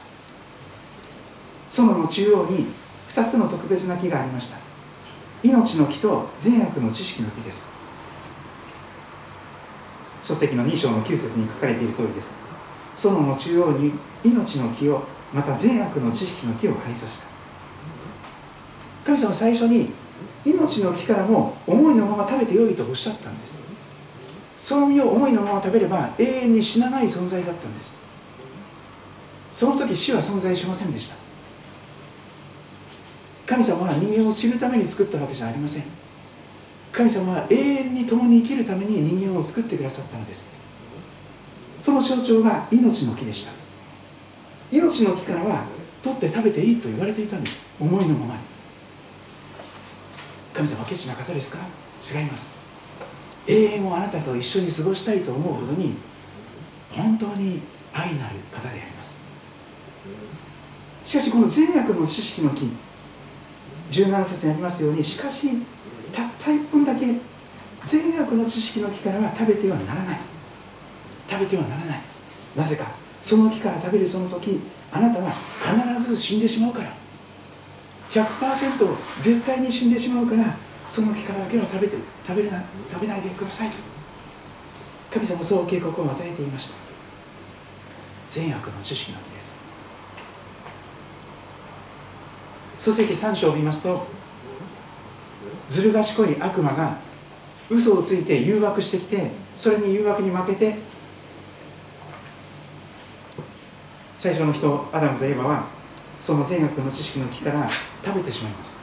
[1.70, 2.68] 園の中央に
[3.14, 4.58] 2つの特別な木がありました。
[5.44, 7.68] 命の木と善悪の知識の木です。
[10.22, 12.34] 書籍の2章の9節に書かれている通りです。
[12.96, 13.92] 園の中央に
[14.24, 15.04] 命の木を
[15.34, 17.28] また善悪の知識の木を生えさせた。
[19.06, 19.92] 神様最初に
[20.46, 23.62] 命の木からも思いのまま食べてよいとおっしゃったんです。
[24.60, 28.00] その実を思いのまま食べれば永遠に死なない存在だったんです。
[29.52, 31.16] その時死は存在しませんでした。
[33.46, 35.84] 神様は人間を死ぬために作ったわけじゃありません。
[36.92, 40.50] 神様は永遠に共に生きるために人間を作ってくださったのです。
[41.78, 43.65] その象徴が命の木でした。
[44.76, 45.66] 命の木からは
[46.04, 47.74] 取って食べていいと言われていたんです。
[47.80, 48.40] 思いのままに。
[50.54, 51.64] 神様はケチな方ですか？
[52.20, 52.58] 違います。
[53.48, 55.96] 永遠をあなたと一緒に過ごしたいと思うほどに
[56.92, 57.62] 本当に
[57.94, 59.18] 愛なる方であります。
[61.04, 62.70] しかしこの善悪の知識の木
[63.92, 65.48] 17節にありますようにしかし
[66.12, 67.06] たった一本だけ
[67.84, 70.20] 善悪の知識の木からは食べてはならない。
[71.30, 72.02] 食べてはならない。
[72.56, 73.05] なぜか。
[73.26, 74.60] その木から食べるその時
[74.92, 76.94] あなたは必ず死んでしまうから。
[78.12, 78.88] 100%
[79.20, 80.56] 絶対に死んでしまうから
[80.86, 83.70] その木からだけは食べて食べるな食べないでください。
[85.12, 86.76] 神様そう警告を与えていました。
[88.30, 89.56] 善悪の知識の木です。
[92.78, 94.06] 書籍3章を見ますと
[95.68, 96.96] ずる賢い悪魔が
[97.72, 100.78] 嘘をついて誘惑してきてそれに誘惑に負けて
[104.18, 105.68] 最初の人アダムとエヴァは
[106.20, 107.70] その善悪の知識の木から
[108.04, 108.80] 食べてしまいます。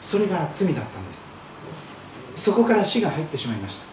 [0.00, 1.28] それが罪だったんです。
[2.36, 3.84] そこから死が入ってしまいました。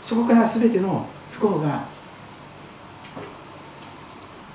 [0.00, 1.84] そこから全ての不幸が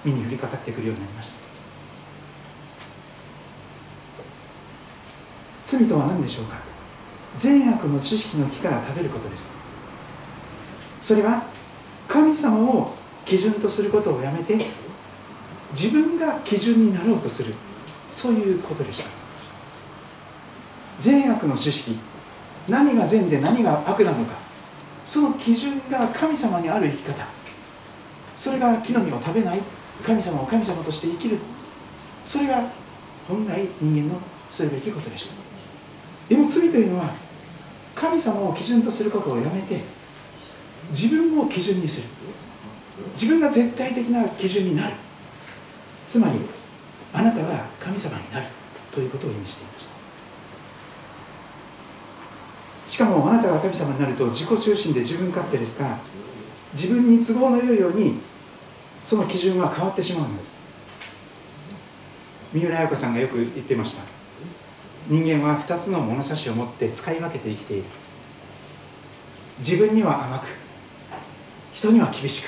[0.04, 1.40] 身に降りかかってくるようになりました。
[5.64, 6.58] 罪とは何でしょうか？
[7.36, 9.52] 善悪の知識の木から食べることです。
[11.02, 11.44] それは
[12.08, 12.96] 神様を
[13.26, 14.58] 基準とすることをやめて
[15.72, 17.54] 自分が基準になろうとする。
[18.12, 19.10] そういうことでした。
[21.00, 21.98] 善悪の知識。
[22.68, 24.34] 何が善で何が悪なのか。
[25.06, 27.26] その基準が神様にある生き方。
[28.36, 29.60] それが木の実を食べない。
[30.06, 31.38] 神様を神様として生きる。
[32.26, 32.64] それが
[33.28, 35.36] 本来人間のするべきことでした。
[36.30, 37.14] でも罪というのは
[37.96, 39.82] 神様を基準とすることをやめて
[40.92, 42.08] 自分を基準にする。
[43.14, 44.94] 自分が絶対的な基準になる。
[46.10, 46.40] つまり
[47.14, 48.48] あなたが神様になる
[48.92, 50.00] ということを意味していました。
[52.90, 56.00] しかもあなたが神様になると自己中心で自分勝手ですから
[56.74, 58.16] 自分に都合のよいように
[59.00, 60.58] その基準は変わってしまうのです。
[62.54, 64.04] 三浦綾子さんがよく言ってました。
[65.08, 67.84] 人間は2つの物差しを持って使い分けて生きている。
[69.60, 70.48] 自分には甘く
[71.72, 72.48] 人には厳し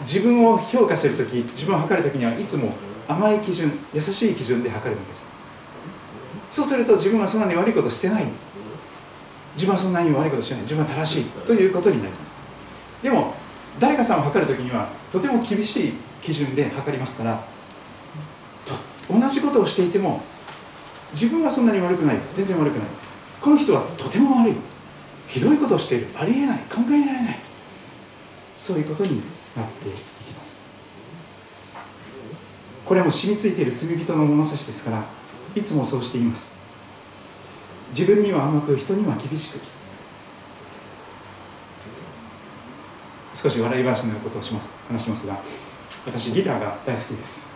[0.00, 2.72] 自分を評価する時自分を測る時にはいつも
[3.08, 5.26] 甘い基準優しい基準で測るんです。
[6.50, 8.24] そうすると自分はそんなに悪いことしてない。
[9.54, 10.62] 自分はそんなに悪いことしてない。
[10.62, 11.24] 自分は正しい。
[11.46, 12.36] ということになります。
[13.02, 13.34] でも
[13.80, 15.92] 誰かさんを測るときにはとても厳しい
[16.22, 17.44] 基準で測りますから
[19.08, 20.22] 同じことをしていても
[21.12, 22.16] 自分はそんなに悪くない。
[22.34, 22.88] 全然悪くない。
[23.40, 24.54] この人はとても悪い。
[25.28, 26.08] ひどいことをしている。
[26.16, 26.58] ありえない。
[26.70, 27.38] 考えられない。
[28.56, 29.20] そういうことに
[29.56, 30.56] なっていきます。
[32.84, 35.04] これも染みついている罪人の物差しですから
[35.54, 36.58] いつもそうしています。
[37.90, 39.60] 自分には甘く人には厳しく。
[43.34, 45.36] 少し笑い話のようなことをします話しますが
[46.06, 47.48] 私ギターが大好きです。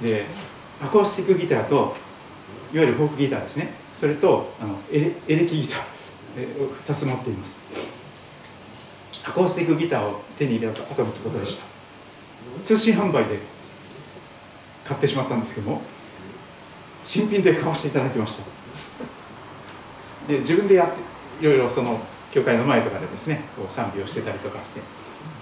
[0.00, 0.24] で
[0.82, 1.94] アコースティックギターと
[2.72, 3.72] いわゆるフォークギターですね。
[3.92, 5.80] それとあのエレエレキギター
[6.86, 7.99] 2つ持っています。
[9.24, 11.64] アコースティックギターを手に入れたということでした。
[12.62, 13.38] 通信販売で
[14.84, 15.82] 買ってしまったんですけども
[17.04, 18.44] 新品で買わせていただきました。
[20.26, 21.00] で自分でやって
[21.40, 21.98] いろいろその
[22.32, 24.80] 教会の前とかでですねこう賛美をしてたりとかして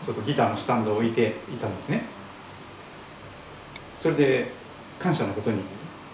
[0.05, 2.05] ちょっとギターのスタンドを置いていたんですね。
[3.93, 4.53] それで
[4.99, 5.62] 感謝のことに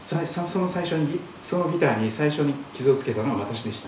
[0.01, 3.83] その最初にそのギターに最初に傷をつけたのは私でし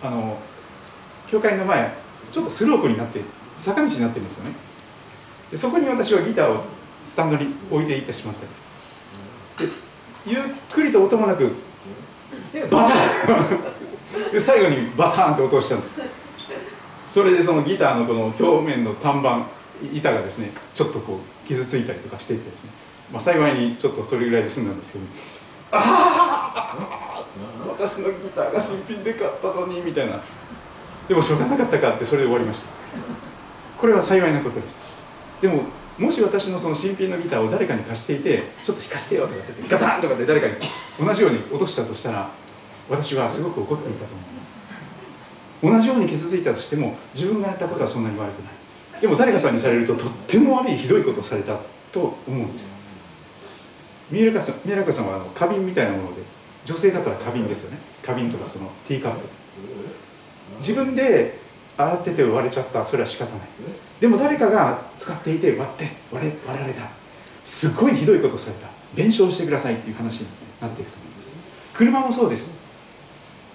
[0.00, 0.08] た。
[0.08, 0.38] あの
[1.34, 1.92] 教会の前
[2.30, 3.20] ちょっとスロープになって
[3.56, 4.52] 坂道になってるんですよね。
[5.50, 6.62] でそこに私はギターを
[7.04, 9.76] スタンドに置いていってしまったんです。
[10.26, 11.50] でゆっくりと音もなく
[12.70, 16.00] バタン で最後にバタンって落としたんです。
[16.98, 19.46] それでそのギターのこの表面の単板
[19.92, 22.70] 板がですねちょっとこう傷ついたりとかしていてですね、
[23.12, 25.04] まあ、幸いにちょっとそれぐらいで済んだんですけど。
[25.72, 27.24] ああ
[27.66, 30.20] 私のギターが新品で買ったのにみたいな。
[31.08, 32.68] でもしょうがなかったかってそれで終わりました。
[33.78, 34.80] これは幸いなことです。
[35.40, 35.62] でも
[35.98, 40.54] もし私のその新品のギターを誰かに貸していてちょっと弾かしてよとかってガタンとかで誰かに
[40.98, 42.30] 同じように落としたとしたら
[42.88, 44.54] 私はすごく怒っていたと思います。
[45.62, 49.00] 同じように傷ついたとしても自分がやったことはそんなに悪くない。
[49.00, 51.58] でも誰かさんにされるととっても悪いひどいことをされた
[51.92, 52.74] と思うんです。
[54.10, 56.22] 三浦さん三浦さんはあの花瓶みたいなもので
[56.64, 57.78] 女性だったら花瓶ですよね。
[58.04, 59.43] 花瓶とかそのティーカップ。
[60.66, 61.38] 自分で
[61.76, 62.86] 洗ってて割れちゃった。
[62.86, 63.40] それは仕方ない。
[64.00, 66.82] でも誰かが使っていて割って割れ割られた。
[67.44, 68.68] すごいひどいことをされた。
[68.94, 70.28] 弁償してくださいっていう話に
[70.60, 71.30] なっていくと思うんです
[71.74, 72.62] 車もそうです。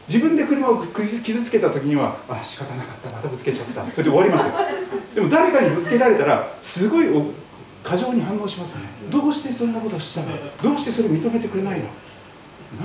[0.07, 3.09] 自分で車を傷つけた時にはあ仕方なかった。
[3.09, 3.91] またぶつけちゃった。
[3.91, 4.53] それで終わりますよ。
[5.15, 7.07] でも誰かにぶつけられたらすごい
[7.83, 8.89] 過剰に反応しますよね。
[9.09, 10.27] どうしてそんなことしたの？
[10.61, 11.85] どうしてそれを認めてくれないの？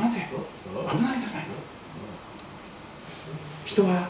[0.00, 0.28] なぜ？
[0.30, 1.46] 危ないじゃない。
[3.64, 4.08] 人は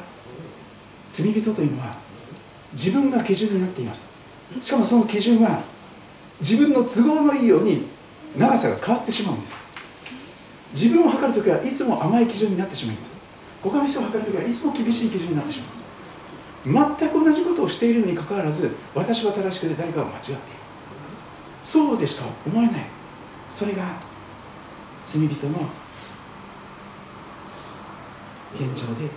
[1.10, 1.96] 罪人というのは
[2.72, 4.10] 自分が基準になっています。
[4.60, 5.62] しかもその基準は
[6.40, 7.86] 自分の都合のいいように
[8.36, 9.60] 長さが変わってしまうんです。
[10.72, 13.22] 自分を測るときはいつも甘い基準になってしまいます。
[13.62, 15.94] 他の人を測るときはいつも厳しい基準になってしまいます。
[16.98, 20.40] 全く同じことをしているのにかかわらず私は正しくて誰かは間違っている。
[21.62, 22.86] そうでしか思えない。
[23.50, 23.84] それが
[25.04, 25.58] 罪人の
[28.54, 29.08] 現状で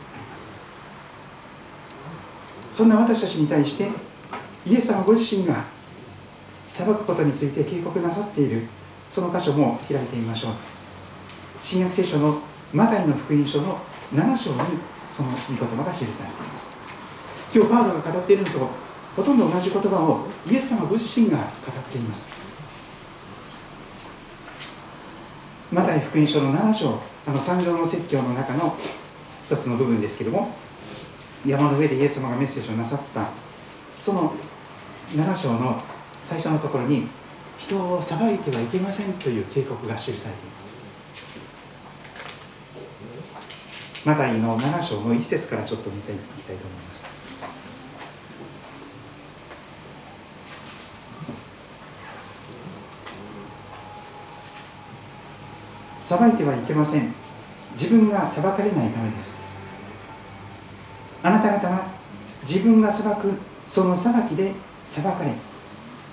[2.72, 3.90] そんな私たちに対して
[4.66, 5.66] イエス様ご自身が
[6.68, 8.68] 裁くことについて警告なさっている
[9.10, 10.52] その箇所も開いてみましょう。
[11.62, 12.40] 新約聖書の
[12.74, 13.80] マタイの福音書の
[14.14, 14.58] 7章に
[15.08, 16.70] その御言葉が記されています。
[17.54, 18.70] 今日パウロが語っているのと
[19.16, 21.48] ほとんど同じ言葉をイエス様ご自身が語っ
[21.92, 22.30] ています。
[25.72, 28.76] マタイ福音書の7章あの三条の説教の中の
[29.46, 30.54] 一つの部分ですけれども
[31.46, 33.30] 山の上でイエス様がメッセージをなさった。
[33.98, 34.34] その
[35.10, 35.82] 7章の
[36.22, 37.08] 最初のところに
[37.58, 40.70] 人を裁いてはいけませんという警告が記されています。
[44.06, 47.06] マタイの7章の一節からちょっと見ていきたいと思います。
[56.00, 57.14] 裁いてはいけません。
[57.72, 59.47] 自分が裁かれないためです。
[61.24, 61.88] あなた方は
[62.42, 63.34] 自分が裁く
[63.66, 64.54] その裁きで
[64.86, 65.32] 裁かれ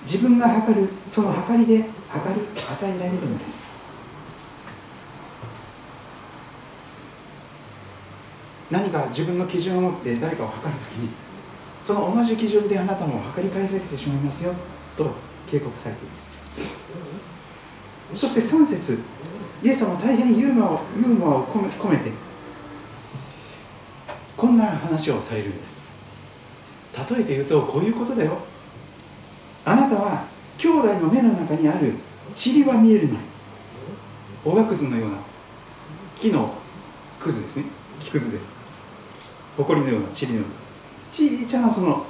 [0.01, 3.75] 自分が測るその測りで測り与えられるのです。
[8.71, 11.09] 何か自分の基準を持って誰かを測るときに
[11.83, 14.53] その同じ基準であなたも測り返されてしまいますよ
[14.97, 15.11] と
[15.49, 16.27] 警告されています。
[18.13, 18.99] そして3節
[19.63, 22.11] イエス様は大変ユーモアをユーモアを込めて
[24.45, 25.81] こんな話をされるんです。
[27.09, 28.37] 例えて言うとこういうことだよ。
[29.65, 30.27] あなたは
[30.59, 31.93] 兄弟の目の中にある
[32.31, 33.19] 塵は見えるのに。
[34.45, 35.17] おがくずのような
[36.15, 36.53] 木の
[37.19, 37.63] くずですね。
[37.99, 38.53] 木くずです。
[39.57, 40.47] 埃のような塵のような。
[41.11, 42.05] 小さなその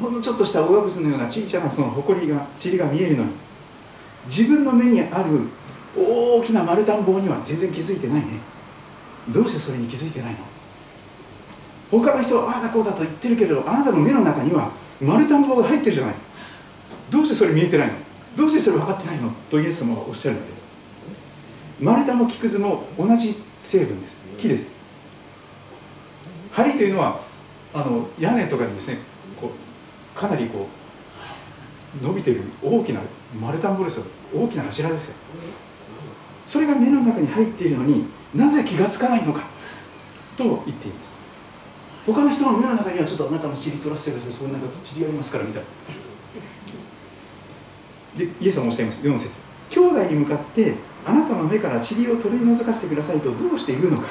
[0.00, 3.30] ほんのちょっとしたおがくずのような小さなその埃が塵が見えるのに。
[4.26, 5.38] 自分の目にある
[5.96, 8.40] 大きな丸太ん棒には全然気づいてないね。
[9.28, 10.38] どうしてそれに気づいてないの？
[11.92, 14.70] 他の人はああだこうだと言ってるけれどあなたの目の中には
[15.00, 16.14] 丸太ん棒が入ってるじゃない。
[17.10, 17.94] どうしてそれ見えてないの？
[18.34, 19.30] どうしてそれ分かってないの？
[19.50, 20.64] とイエス様はおっしゃるんです。
[21.80, 24.22] 丸太も木くずも同じ成分です。
[24.38, 24.74] 木です。
[26.56, 27.20] 梁というのは
[27.74, 28.98] あの屋根とかにですね
[29.38, 29.50] こ
[30.16, 30.66] うかなりこ
[32.00, 33.00] う伸びてる大きな
[33.38, 34.06] 丸太んぼですよ。
[34.34, 35.16] 大きな柱ですよ。
[36.46, 39.42] それが目の中に入っているのになぜ気がつかないのか？
[40.38, 41.21] と言っています。
[42.06, 44.32] 他の人の目の中にはちょっとあなたの塵取らせてください。
[44.32, 44.68] そんな塵
[45.04, 45.68] ありますからみたいな。
[48.18, 49.06] でイエスはおっしゃいます。
[49.06, 49.42] 4節。
[49.70, 50.74] 兄弟に向かって
[51.06, 54.08] あなたの目から塵を取り除かせてくださいとどうして言うのか。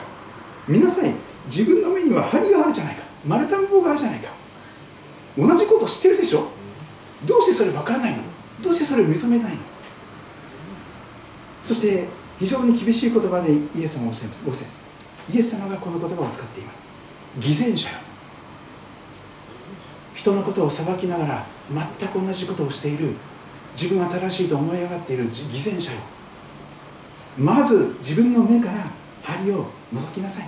[0.68, 1.14] 見なさい。
[1.46, 3.04] 自分の目には針があるじゃないか。
[3.26, 4.30] 丸太棒があるじゃないか。
[5.38, 6.48] 同じこと知ってるでしょ。
[7.26, 8.24] どうしてそれ分からないの？
[8.64, 9.58] どうしてそれを認めないの？
[11.62, 12.08] そして
[12.40, 14.48] 非常に厳しい言葉でイエス様はおっしゃいます。
[14.48, 14.82] 5節。
[15.34, 16.91] イエス様がこの言葉を使っています。
[17.40, 17.95] 偽善者よ。
[20.16, 21.45] 人のことを裁きながら
[21.99, 23.14] 全く同じことをしている
[23.74, 25.98] 自分は正しいと思い上がっている偽善者よ。
[27.38, 28.86] まず自分の目から
[29.24, 30.48] 針を覗きなさい。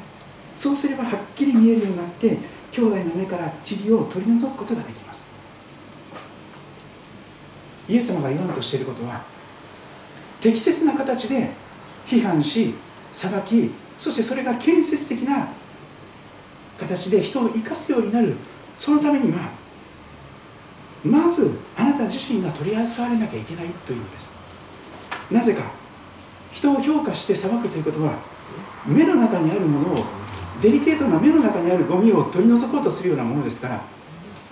[0.53, 2.37] そうすればはっきり見えるようになって
[2.71, 5.33] 兄弟の目から塵を取り除くことができます。
[7.87, 9.21] イエス様が言わんとしていることは
[10.39, 11.49] 適切な形で
[12.05, 12.73] 批判し
[13.11, 15.47] 裁きそしてそれが建設的な
[16.79, 18.35] 形で人を生かすようになる。
[18.77, 19.51] そのためには
[21.05, 24.33] まずあなた自身が取り扱われなきゃいけないというのです。
[25.31, 25.61] なぜか
[26.51, 28.13] 人を評価して裁くということは
[28.85, 30.05] 目の中にあるものを
[30.61, 33.81] デリケートな目の中にあるゴミを取り除こうとするようなものですから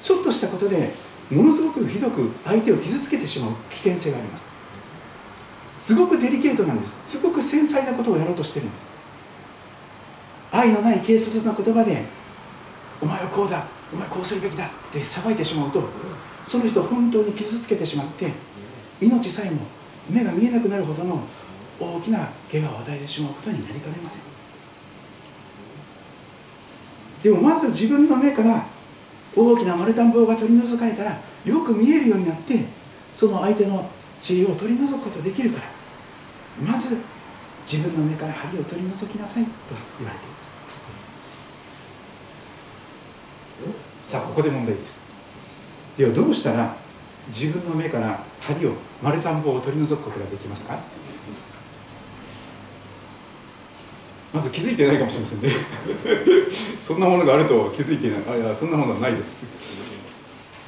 [0.02, 0.92] ちょっとしたことで
[1.30, 4.50] ものすごくひどく相手を傷つけてしまう危険性があります。
[5.78, 7.00] すごくデリケートなんです。
[7.04, 8.92] すごく繊細なことをやろうとしてるんです。
[10.52, 12.04] 愛のない軽率な言葉で
[13.02, 15.84] お前はこうだお前こうするべきだって裁いてしまうと
[16.46, 18.32] その人本当に傷つけてしまって
[19.00, 19.62] 命さえも
[20.10, 21.22] 目が見えなくなるほどの
[21.80, 22.20] 大きな
[22.52, 24.22] 怪我を与えてしまうことになりかねません。
[27.24, 28.66] でもまず自分の目から
[29.36, 32.66] 大きな丸太ん棒が取り除かれたらよく見えるようになって
[33.14, 33.90] その相手の
[34.28, 35.82] 塵を取り除くことができるから。
[36.60, 36.98] まず
[37.66, 39.50] 自分の目から針を取り除きなさいと
[40.00, 40.52] 言われています。
[44.02, 45.04] さあここで問題です。
[45.98, 46.76] ではどうしたら
[47.28, 50.80] 自分の目から針を丸太ん棒を取り除くことができますか？
[54.34, 55.50] まず気づいてないかもしれませんね。
[56.80, 58.22] そんなものがあると気づいていない。
[58.28, 59.44] あいやそんなものはないです。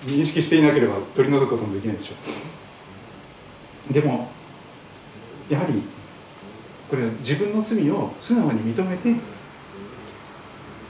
[0.06, 2.14] 認識していなければ取り除くこともできないでしょ
[3.90, 3.94] う。
[3.94, 4.30] でも
[5.50, 5.82] やはり
[6.94, 9.16] これは自分の罪を素直に認めて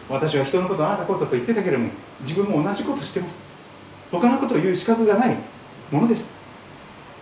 [0.10, 3.48] 私は人のことああだことと言ってたけれども自分も同じことしてます。
[4.12, 5.38] 他のことを言う資格がない
[5.90, 6.36] ものです。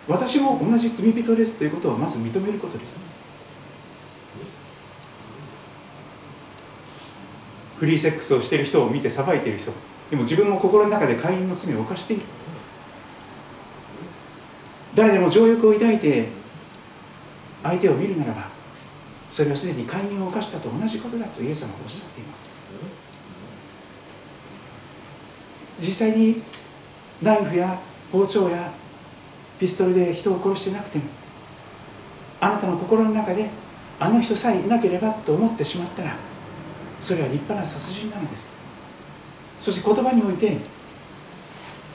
[0.08, 2.98] 私も同じ罪人ですということをまず認めることです。
[7.78, 9.70] フリーセックスをしている人を見て裁いている人
[10.10, 12.22] でも自分も心の中で会員の罪を犯している。
[14.96, 16.26] 誰でも情欲を抱いて
[17.62, 18.51] 相手を見るならば
[19.32, 22.44] それはすでに会員を犯したと同じことだとイエス様はおっしゃっています。
[25.80, 26.42] 実際に
[27.22, 27.80] ナイフや
[28.12, 28.70] 包丁や
[29.58, 31.04] ピストルで人を殺してなくても
[32.40, 33.48] あなたの心の中で
[33.98, 36.14] あの人さえいなければと思ってしまったら
[37.00, 38.52] それは立派な殺人なのです。
[39.58, 40.58] そして言葉において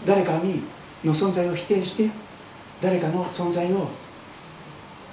[0.07, 0.63] 誰かに
[1.03, 2.09] の存在を否定して
[2.81, 3.89] 誰かの存在を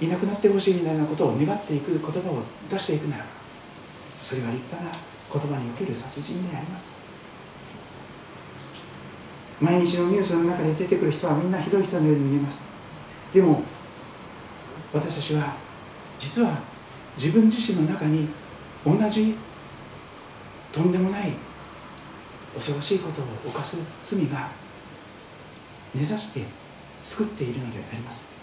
[0.01, 3.25] いなくなってほしいみたいなことを願っていく言葉を出していくなら
[4.19, 4.91] それは立派な
[5.31, 6.91] 言葉における殺人であります。
[9.61, 12.61] 毎日のニュースの中で出てくる人はみんなひどい人のように見えます。
[13.33, 13.63] でも
[14.93, 15.53] 私たちは
[16.19, 16.57] 実は
[17.17, 18.27] 自分自身の中に
[18.85, 19.35] 同じ
[20.71, 21.31] とんでもない
[22.53, 24.49] 恐ろしいことを犯す罪が
[25.93, 26.43] 根ざして
[27.01, 28.34] 救っているのであります。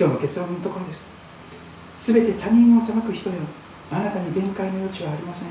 [0.00, 1.12] 今日の結論のところです。
[1.94, 3.36] すべて他人を裁く人よ。
[3.92, 5.50] あなたに弁解の余地はありません。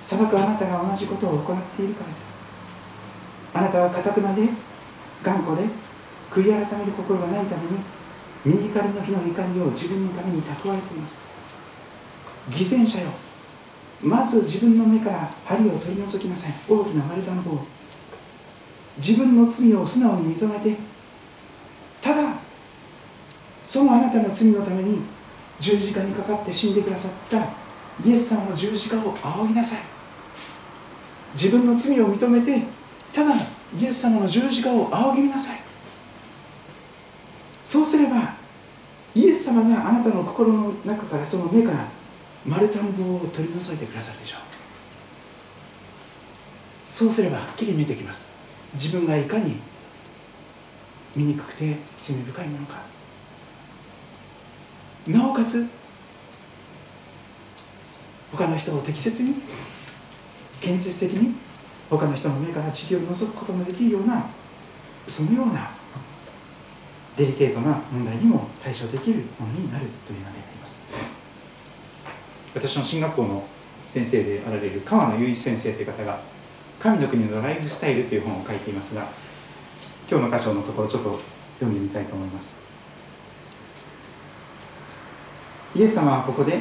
[0.00, 2.32] 裁くあなたが同じことを行っているからです。
[3.54, 4.42] あなたはかたくなで
[5.24, 5.66] 頑固で
[6.30, 7.80] 悔い改める心がないために
[8.46, 11.18] 右怒りの日の怒りを自分のために蓄えています。
[12.50, 13.10] 偽善者よ。
[14.00, 16.52] まず自分の目から針を取り除きなさい。
[16.68, 17.58] 大きな丸太の棒。
[18.98, 20.76] 自分の罪を素直に認めて
[23.68, 25.00] そのあなたの罪のために
[25.60, 27.36] 十字架にかかって死んでくださった
[28.02, 29.80] イエス様の十字架を仰ぎなさい。
[31.34, 32.62] 自分の罪を認めて
[33.12, 33.34] ただ
[33.78, 35.60] イエス様の十字架を仰ぎなさい。
[37.62, 38.36] そうすれば
[39.14, 41.88] イエス様があなたの心の中からその目から
[42.46, 44.40] 丸太の棒を取り除いてくださるでしょう。
[46.90, 48.30] そうすればはっきり見えてきます。
[48.72, 49.56] 自分がいかに
[51.14, 52.96] 醜くて罪深いものか。
[55.08, 55.66] なおかつ
[58.32, 59.34] 他の人を適切に
[60.60, 61.34] 建設的に
[61.88, 64.26] 他の人の目から塵を除くことのできるような
[65.06, 65.70] そのような
[67.16, 70.78] デリケートな問題にも対処できるものになるというのであります。
[72.54, 73.44] 私の進学校の
[73.86, 76.20] 先生であられる川野雄一先生という方が
[76.78, 79.06] 「神の国のライフスタイル」という本を書いていますが
[80.10, 81.18] 今日の箇所のところちょっと
[81.58, 82.67] 読んでみたいと思います。
[85.74, 86.60] イエス様はここで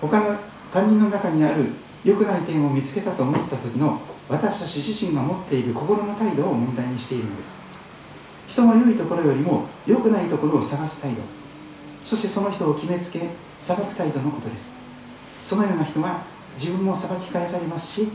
[0.00, 0.36] 他の
[0.72, 1.66] 他人の中にある
[2.04, 7.58] 良くない点を見つけたと思った時の私たち自身が持っている心の態度を問題にしているのです。
[8.48, 11.22] 人の良いところよりも良くないところを探す態度。
[12.04, 13.28] そしてその人を決めつけ
[13.60, 14.78] 裁く態度のことです。
[15.44, 16.22] そのような人は
[16.56, 18.08] 自分も裁き返されますし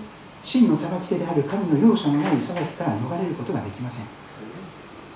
[0.44, 4.06] 真の裁き手である神の容赦のない裁きから逃れることができません。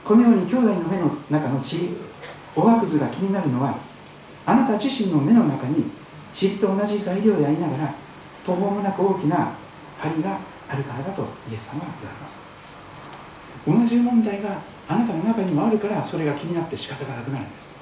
[0.03, 1.89] このように兄弟の目の中の塵
[2.55, 3.75] おがくずが気になるのは
[4.49, 5.85] あなた自身の目の中に
[6.33, 7.93] 塵と同じ材料でありながら
[8.43, 9.53] 途方もなく大きな
[9.99, 11.21] 針があるからだと
[11.51, 12.37] イエス様は言われます。
[13.67, 14.57] 同じ問題が
[14.87, 17.75] あなたの中にもあるからそれが気になって仕方がなくなるんです。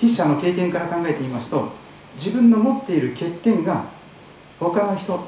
[0.00, 1.70] 筆者の経験から考えてみますと
[2.14, 3.84] 自分の持っている欠点が
[4.58, 5.24] 他の人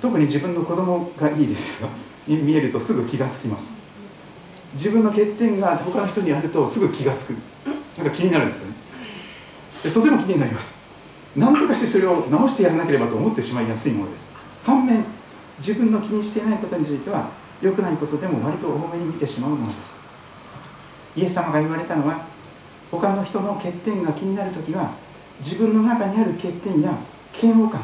[0.00, 1.88] 特に自分の子供がいいですが
[2.28, 3.80] 見えるとすぐ気がつきます。
[4.74, 7.38] 自分の欠点が他の人にあるとすぐ気がつく。
[7.98, 8.74] なんか気になるんですよね。
[9.92, 10.82] とても気になります。
[11.36, 14.32] 何とかしてそれを直してやらなければと思ってしまいやすいものです。
[14.64, 15.04] 反面
[15.58, 17.30] 自分の気にしていないことについては
[17.60, 20.00] 良くないことでも割と多めに見てしまうものです。
[21.16, 22.24] イエス様が言われたのは
[22.90, 24.92] 他の人の欠点が気になる時は
[25.38, 26.96] 自分の中にある欠点や
[27.40, 27.82] 嫌悪感。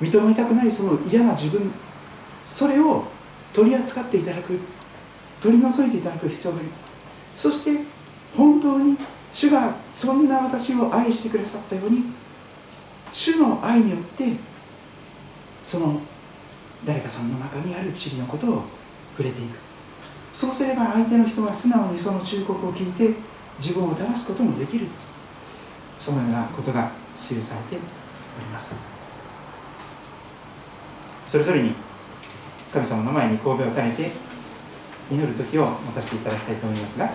[0.00, 1.70] 認めたくないその嫌な自分
[2.44, 3.04] それを
[3.52, 4.58] 取り扱っていただく。
[5.42, 6.86] 取り除いていただく必要があります。
[7.34, 7.80] そして
[8.36, 8.96] 本当に
[9.32, 12.04] 主がそんな私を愛してくださったように
[13.10, 14.36] 主の愛によって
[15.62, 16.00] その
[16.84, 18.62] 誰かさんの中にある地理のことを
[19.16, 19.58] 触れていく。
[20.32, 23.14] そうすれば相手の人は素直にその忠告を聞いて
[23.58, 24.86] 自分を正すこともできる。
[25.98, 27.78] そのようなことが記されてお
[28.40, 28.74] ります。
[31.26, 31.72] それぞれに
[32.72, 34.10] 神様の前に神戸を垂れて
[35.10, 37.10] 祈る時を持たせていただきたいと思いますが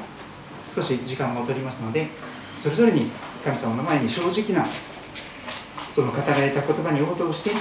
[0.65, 2.07] 少し時間が取りますので
[2.55, 3.09] それぞれに
[3.43, 4.67] 神様の前に正直な
[5.89, 7.51] その語られた言葉に応答して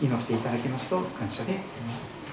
[0.00, 2.23] 祈っていただけますと感謝であります。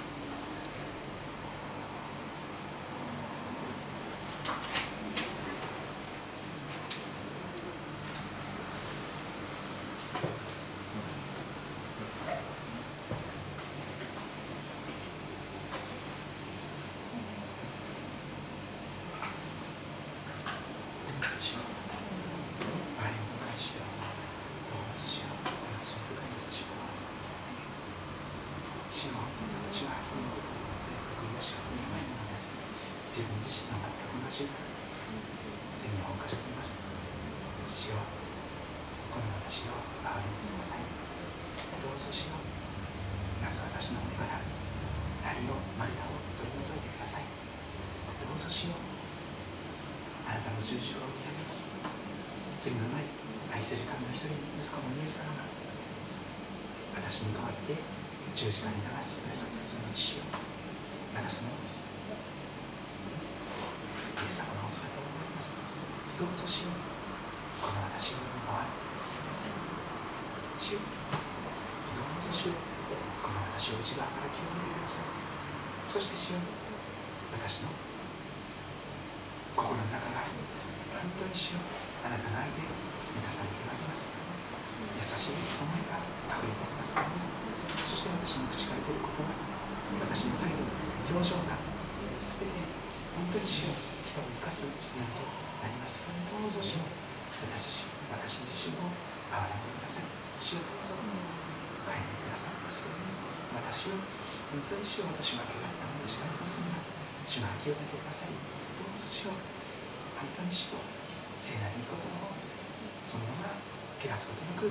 [114.01, 114.65] 汚すことなく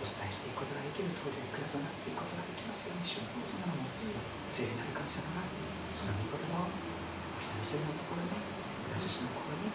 [0.00, 3.88] お伝えしていくことができる通り蔵となっていくことができますように主をどうぞなのも
[4.44, 5.48] 聖なる神様が
[5.96, 8.36] その御言葉をお一人一人のところで
[8.92, 9.72] 私たちの心に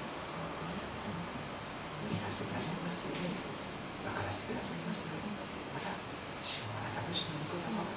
[2.09, 3.09] 生かしてくださいます。
[3.09, 3.59] ように
[4.05, 5.33] 分からせてくださいますように
[5.73, 5.91] また
[6.41, 7.89] 主をあなたの主の御言葉を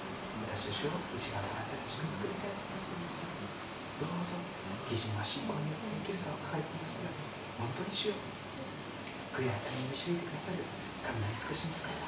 [0.49, 3.23] 私たちを内側から新しく作り変えてくださいます
[4.01, 4.35] どうぞ
[4.91, 7.13] 義人は信仰によって生きると書かれていますが
[7.61, 8.19] 本当に主よ
[9.33, 10.61] 悔い改めに導いてくださる
[11.03, 12.07] 神の慈しみ深さ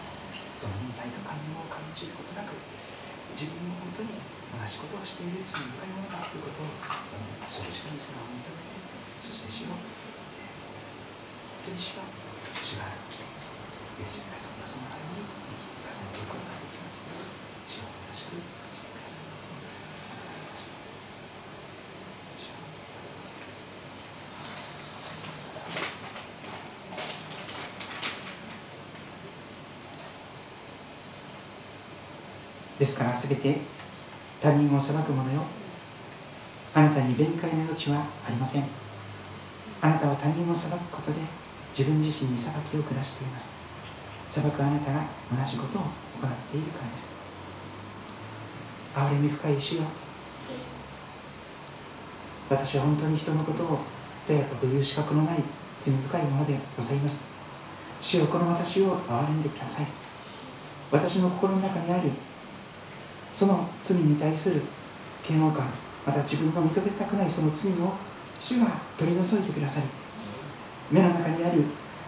[0.54, 2.54] その忍耐と感動を感じることなく
[3.34, 4.14] 自分も本当に
[4.54, 6.70] 同じことをしている罪深いものだということを
[7.44, 8.78] 正直に素直に認めて
[9.18, 9.82] そして死を本
[11.66, 12.06] 当に主は
[12.62, 12.86] 主が
[13.98, 17.02] 許してくださったそのために生きてくださることができます。
[17.04, 17.34] ように
[17.66, 20.92] 主をよろしくしてくださいお願いします
[22.36, 23.74] 主をお願いします
[32.84, 33.56] ですからすべて
[34.42, 35.40] 他人を裁く者よ。
[36.74, 38.64] あなたに弁解の余地はありません。
[39.80, 41.16] あなたは他人を裁くことで
[41.70, 43.56] 自分自身に裁きを下しています。
[44.28, 45.00] 裁くあなたが
[45.34, 45.90] 同じことを行っ
[46.52, 47.14] ているからです。
[48.94, 49.82] 憐れみ深い主よ。
[52.50, 53.78] 私は本当に人のことを
[54.26, 55.38] とやかく言う資格のない
[55.78, 57.32] 罪深いものでございます。
[58.02, 59.86] 主よこの私を憐れんでください。
[60.90, 62.10] 私の心の中にある
[63.34, 64.62] その罪に対する
[65.28, 65.66] 嫌悪感
[66.06, 67.92] また自分の認めたくないその罪を
[68.38, 68.66] 主が
[68.96, 69.86] 取り除いてくださり
[70.90, 71.64] 目の中にある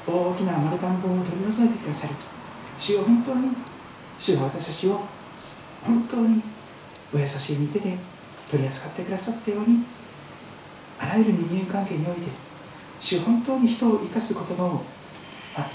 [0.06, 2.14] 大きな丸田んぼを取り除いてくださり
[2.78, 3.48] 主よ本当に
[4.16, 5.00] 主が私たちを
[5.84, 6.42] 本当に
[7.12, 7.96] お優しい御手で
[8.48, 9.84] 取り扱ってくださったように
[11.00, 12.28] あらゆる人間関係において
[13.00, 14.82] 主本当に人を生かすことの
[15.56, 15.68] あ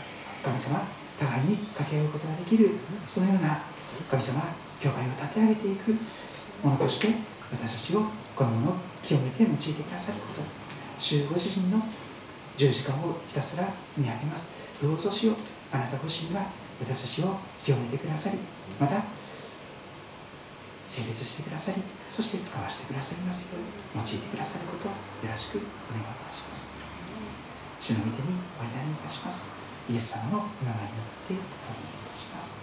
[0.43, 0.79] 神様
[1.19, 2.71] 互いに掛け合うことができる
[3.05, 3.61] そのような
[4.09, 4.41] 神様
[4.81, 5.91] 教会を立て上げていく
[6.63, 7.07] ものとして
[7.51, 8.03] 私たちを
[8.35, 10.41] このものを清めて用いてくださること
[10.97, 11.81] 主ご自身の
[12.57, 13.67] 十字架をひたすら
[13.97, 14.55] 見上げます。
[14.81, 15.35] どうぞしよう
[15.71, 16.45] あなたご自身が
[16.79, 18.39] 私たちを清めてくださり
[18.79, 19.03] また
[20.87, 26.73] 成立してくださりそして使わせてくださいますように用いてくださることをよろしくお願いいたします。
[27.79, 29.53] 主の御手にお祈りいたします。
[29.89, 30.29] イエス様の
[30.65, 32.60] 名前によってお願いいたします。